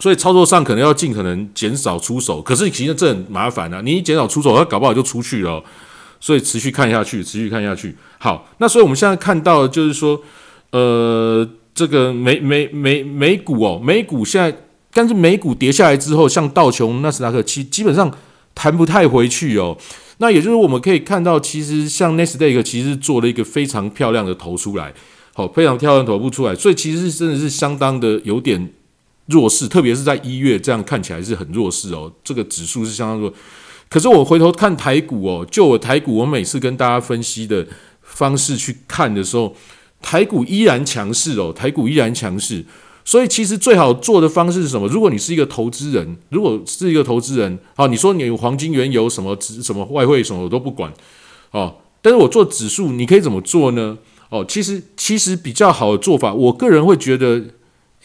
[0.00, 5.62] 所以操作上可能要尽可能减少出手，可是其实这很麻烦啊，你一减少出手，它搞不好就出去了。
[6.18, 7.94] 所以持续看下去，持续看下去。
[8.18, 10.20] 好，那所以我们现在看到的就是说，
[10.72, 11.48] 呃。
[11.76, 14.58] 这个美美美美股哦，美股现在，
[14.94, 18.10] 但是美股跌下来之后，像道琼、纳斯达克，其基本上
[18.54, 19.76] 弹不太回去哦。
[20.16, 24.94] 那也就是我们可以看到，其实像纳斯达克其实做了一个非常漂亮的头出来，
[25.34, 28.72] 好，非常漂亮头部出来，所以其实真的是相当的有点
[29.26, 33.30] 弱势，特别是在一月这样看起来是很弱势哦，这个指数是相当弱。
[33.90, 37.66] 可是我回头看台股哦，就我台股，我每次跟大家分析的
[38.00, 39.54] 方式去看的时候，
[40.00, 42.64] 台股依然强势哦，台股依然强势。
[43.04, 44.88] 所以其实最好做的方式是什么？
[44.88, 50.92] 如果你是一个投资人，如果是一个投资人，好，你说你有黄金、原油什么、什么外汇什么，我都不管
[51.50, 51.76] 哦。
[52.02, 53.96] 但是我做指数，你可以怎么做呢？
[54.28, 57.42] 哦，其实其实比较好的做法，我个人会觉得。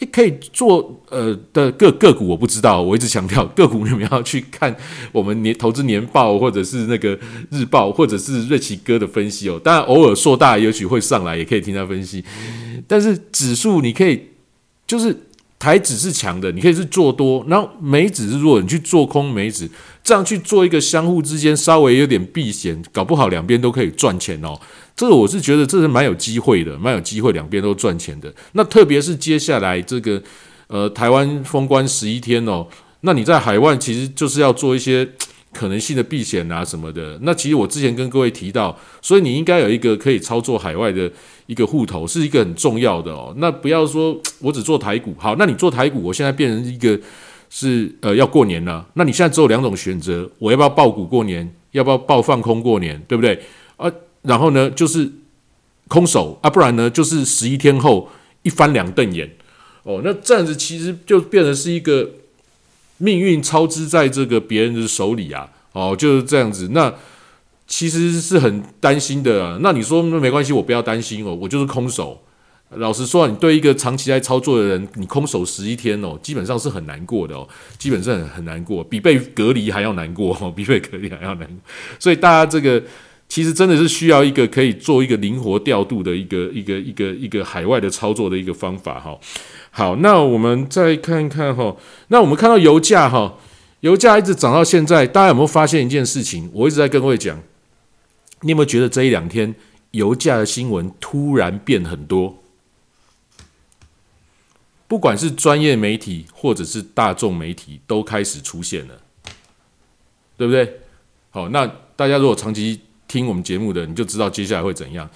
[0.06, 4.74] 可以做呃的个个股我不知道，我一直强调个股你们要去看
[5.12, 7.18] 我们年投资年报或者是那个
[7.50, 9.60] 日报或者是瑞奇哥的分析哦。
[9.62, 12.24] 当然偶尔硕大也许会上来，也可以听他分析。
[12.86, 14.20] 但是指数你可以
[14.86, 15.16] 就是
[15.62, 19.70] 台指是强的，你可以是做多，然后美指是弱，你去做空美指，
[20.02, 24.58] 这样去做一个相互之间稍微有点避险，搞不好两边都可以赚钱哦。
[24.96, 28.34] 这个我是觉得这是蛮有机会的，蛮有机会两边都赚钱的。
[28.54, 30.20] 那特别是接下来这个
[30.66, 32.66] 呃台湾封关十一天哦，
[33.02, 35.08] 那你在海外其实就是要做一些
[35.52, 37.18] 可能性的避险啊什么的。
[37.22, 41.10] 那其实我之前跟各位提到，所以你应该有一个可以操作海外的
[41.46, 43.34] 一个户头，是一个很重要的哦。
[43.36, 46.98] 那不要说我只做台股，好，那你做台股，我现在变成一个
[47.50, 53.38] 是呃要过年了，那你现在只有两种选择，我要不要爆股过年，要不要爆放空过年，对不对？
[53.76, 53.92] 啊？
[54.22, 55.10] 然后呢，就是
[55.88, 58.08] 空手啊，不然呢，就是十一天后
[58.42, 59.28] 一翻两瞪眼
[59.82, 60.00] 哦。
[60.04, 62.08] 那这样子其实就变成是一个
[63.02, 65.48] 命运操之在这个别人的手里啊。
[65.72, 66.68] 哦，就是这样子。
[66.72, 66.92] 那
[67.66, 69.58] 其实是很担心的。
[69.60, 72.22] 那你说没关系，我不要担心哦，我就是空手。
[72.76, 77.48] 老实说，你对一个长期在操作的人，你空手十一天哦，基本上是很难过的哦，
[77.78, 81.48] 基本上很难过，比被隔离还要难过哦， 比被隔离还要难。
[81.98, 82.82] 所以大家这个。
[83.28, 89.18] 其实真的是需要一个可以做一个灵活调度的一个一个一个一个海外的操作的一个方法哈。
[89.74, 91.74] 好，那我们再看看哈。
[92.08, 93.38] 那我们看到油价哈，
[93.80, 96.50] 油价一直涨到现在，大家有没有发现一件事情？
[96.52, 97.40] 我一直在跟各位讲，
[98.42, 99.54] 你有没有觉得这一两天
[99.92, 102.38] 油价的新闻突然变很多？
[104.86, 108.94] 不管是专业媒体或者是大众媒体，都开始出现了，
[110.36, 110.80] 对不对？
[111.30, 111.66] 好，那
[111.96, 115.08] 大家如果长期听我们节目的你就知道接下来会怎样。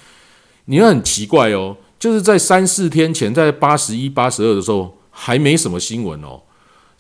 [0.65, 1.77] 你会很奇怪哦，
[2.07, 6.41] 就是在三四天前，在八十一、八十二的时候还没什么新闻哦，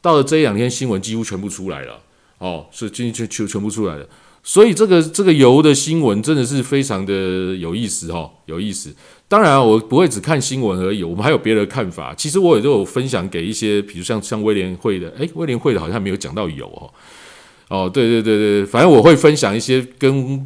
[0.02, 2.00] 到了这两天新闻几乎全部出来了
[2.38, 4.08] 哦，是今天全全全部出来了。
[4.42, 8.92] 所以这个这个油的新闻真的是非常的有意思哈，有意思。
[9.28, 12.12] 当然我不会只看新闻而已，我们还有别的看法。
[12.12, 16.90] 其实我也都有分享给一些，比如像像威廉会的，诶，威廉会的好像没有讲到油哦。
[17.68, 20.44] 哦，对对对对，反正我会分享一些跟。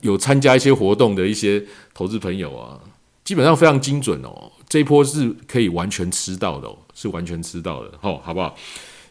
[0.00, 2.76] 有参加一些活动的一些投资朋友啊，
[3.24, 4.52] 基本上非常精准哦。
[4.68, 8.54] 这一波是可以完全吃到的，哦，是完全吃到的，哦，好不好？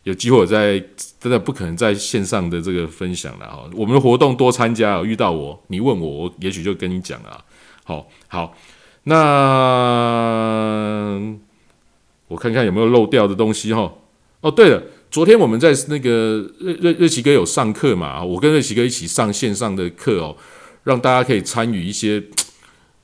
[0.03, 0.77] 有机会我在
[1.19, 3.69] 真的不可能在线上的这个分享了哈。
[3.73, 7.45] 我们的活动多参加哦，遇到我，你问我，我也许就跟你讲了。
[7.85, 8.53] 好，好，
[9.03, 9.13] 那
[12.27, 13.93] 我看看有没有漏掉的东西哈。
[14.41, 18.21] 哦，对了，昨天我们在那个瑞瑞瑞奇哥有上课嘛？
[18.21, 20.35] 我跟瑞奇哥一起上线上的课哦。
[20.83, 22.21] 让大家可以参与一些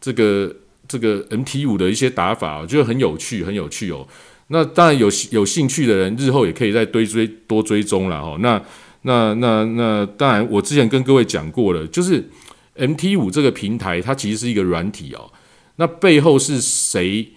[0.01, 0.53] 这个
[0.89, 4.05] 这个 MT 五的一些打法，我觉得很有趣，很有趣哦。
[4.47, 8.37] 那当然有有兴趣的人，日后也可以再追追多追踪了哦。
[8.41, 8.61] 那
[9.03, 12.29] 那那那当然，我之前跟各位讲过了，就是
[12.75, 15.31] MT 五这个平台，它其实是一个软体哦。
[15.75, 17.29] 那背后是谁？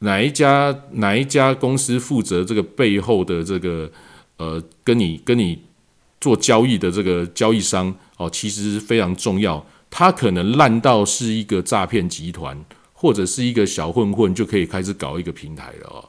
[0.00, 3.90] 哪一家哪一家公司负责这个背后的这个
[4.36, 5.58] 呃，跟你跟你
[6.20, 9.64] 做交易的这个交易商哦，其实非常重要。
[9.90, 12.64] 他可能烂到是一个诈骗集团，
[13.04, 16.08] 或者是一个小混混就可以开始搞一个平台了哦。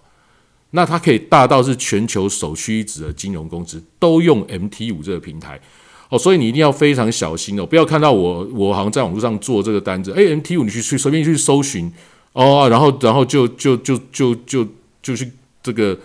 [0.72, 5.60] 那它可以大到是全球首屈一指的金融公司都用 MT 五这个平台
[6.08, 11.92] 哦，所以你一定要非常小心哦，不要看到我我好像在网络上做这个单子，哎，MT 五你去去随便去搜寻
[12.32, 14.66] 哦，然后然后就就就就就
[15.04, 15.30] 就去
[15.62, 16.00] 这个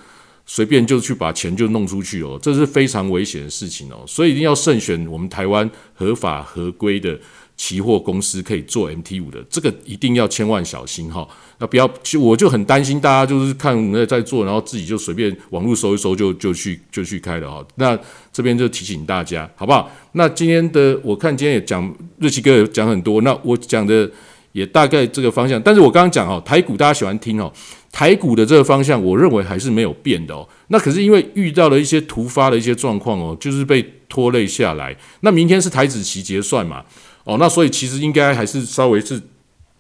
[0.45, 7.17] 随便就去把钱就弄出去哦，这是非常危险的事情哦，所以一定要慎选我们台湾合法合规的。
[7.61, 11.29] 期货公司可以做 MT 五的，这个一定要千万小心哈。
[11.59, 17.63] 那不要，就我就很担心大家就是看那在做，然后自己就随便网络搜一搜就就去就去开了哈。
[17.75, 17.99] 那
[18.33, 19.91] 这边就提醒大家，好不好？
[20.13, 24.11] 那今天的我看今天也讲瑞奇哥也讲很多，那我讲的
[24.53, 25.61] 也大概这个方向。
[25.61, 27.53] 但是我刚刚讲哦，台股大家喜欢听哦，
[27.93, 30.49] 台股的这个方向，我认为还是没有变的哦。
[30.69, 34.97] 那可是因为遇到了一些突发的一些状况哦，就是被拖累下来。
[35.21, 36.83] 那明天是台子期结算嘛？
[37.31, 39.23] 哦，那所以其实应该还是稍微是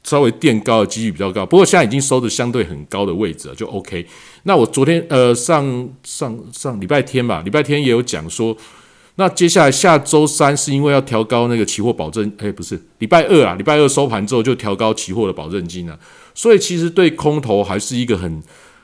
[0.04, 4.06] 稍微垫高的几率比较高，不过现在已经收的相对很高的位置了，就 OK。
[4.44, 8.56] 那我昨天呃上上上礼拜天吧，礼拜天也有讲说，
[9.16, 15.98] 那接下来下周三是因为要调高那个期货保证，哎，不是礼拜二啊，礼拜二收盘之后就调高期货的保证金了，
[16.34, 18.40] 所以其实对空头还是一个很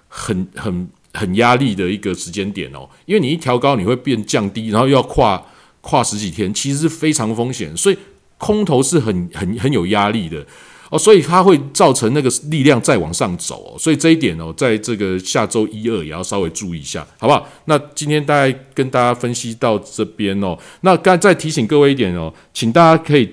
[0.08, 5.42] 很很很压力的一个时间点哦，因为你一调高你会变降低，然后又要跨
[5.80, 7.96] 跨十几天，其实是非常风险，所以
[8.38, 10.44] 空头是很很很有压力的。
[10.88, 17.44] 哦，所以它会造成那个力量再往上走哦，所以这一点哦，在这个下周一二也要稍微注意一下，好不好？
[17.64, 23.28] 那今天大概跟大家分析到这边哦，那刚再提醒各位一点哦，请大家可以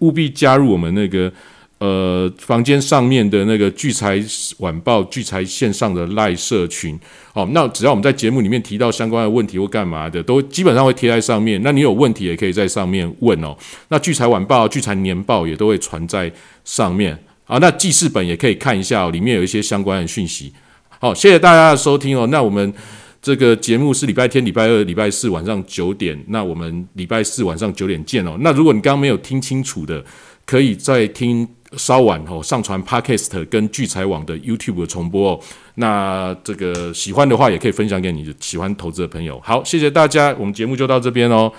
[0.00, 1.32] 务必加入我们那个
[1.78, 4.18] 呃房间上面的那个聚财
[4.58, 6.98] 晚报聚财线上的赖社群。
[7.34, 11.60] 好，那只要我们在节目里面提到相关的问题或干嘛的，都基本上会贴在上面。
[11.62, 13.54] 那你有问题也可以在上面问哦。
[13.88, 16.32] 那聚财晚报、聚财年报也都会传在
[16.64, 17.18] 上面。
[17.44, 20.52] 好，那记事本也可以看一下，里面有一些相关的讯息。
[20.98, 22.26] 好，谢谢大家的收听哦。
[22.28, 22.72] 那我们
[23.20, 26.18] 这个节目是礼拜天、礼拜二、礼拜四晚上九点。
[26.28, 28.36] 那我们礼拜四晚上九点见哦。
[28.40, 30.02] 那如果你刚刚没有听清楚的，
[30.46, 31.46] 可以再听。
[31.76, 35.40] 稍晚哦，上传 Podcast 跟聚财网的 YouTube 的重播哦。
[35.74, 39.40] 那这个喜欢的话，也可以分享给你喜欢投资的朋友。
[39.42, 41.52] 好，谢谢大家，我们节目就到这边哦。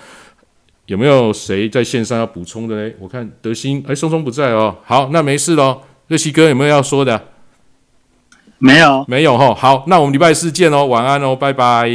[0.86, 2.96] 有没有谁在线上要补充的嘞？
[2.98, 4.74] 我看德兴，哎，松松不在哦。
[4.84, 5.82] 好，那没事喽。
[6.06, 7.22] 瑞奇哥有没有要说的？
[8.56, 9.54] 没有，没有哈。
[9.54, 11.90] 好，那我们礼拜四见哦，晚安哦，拜拜。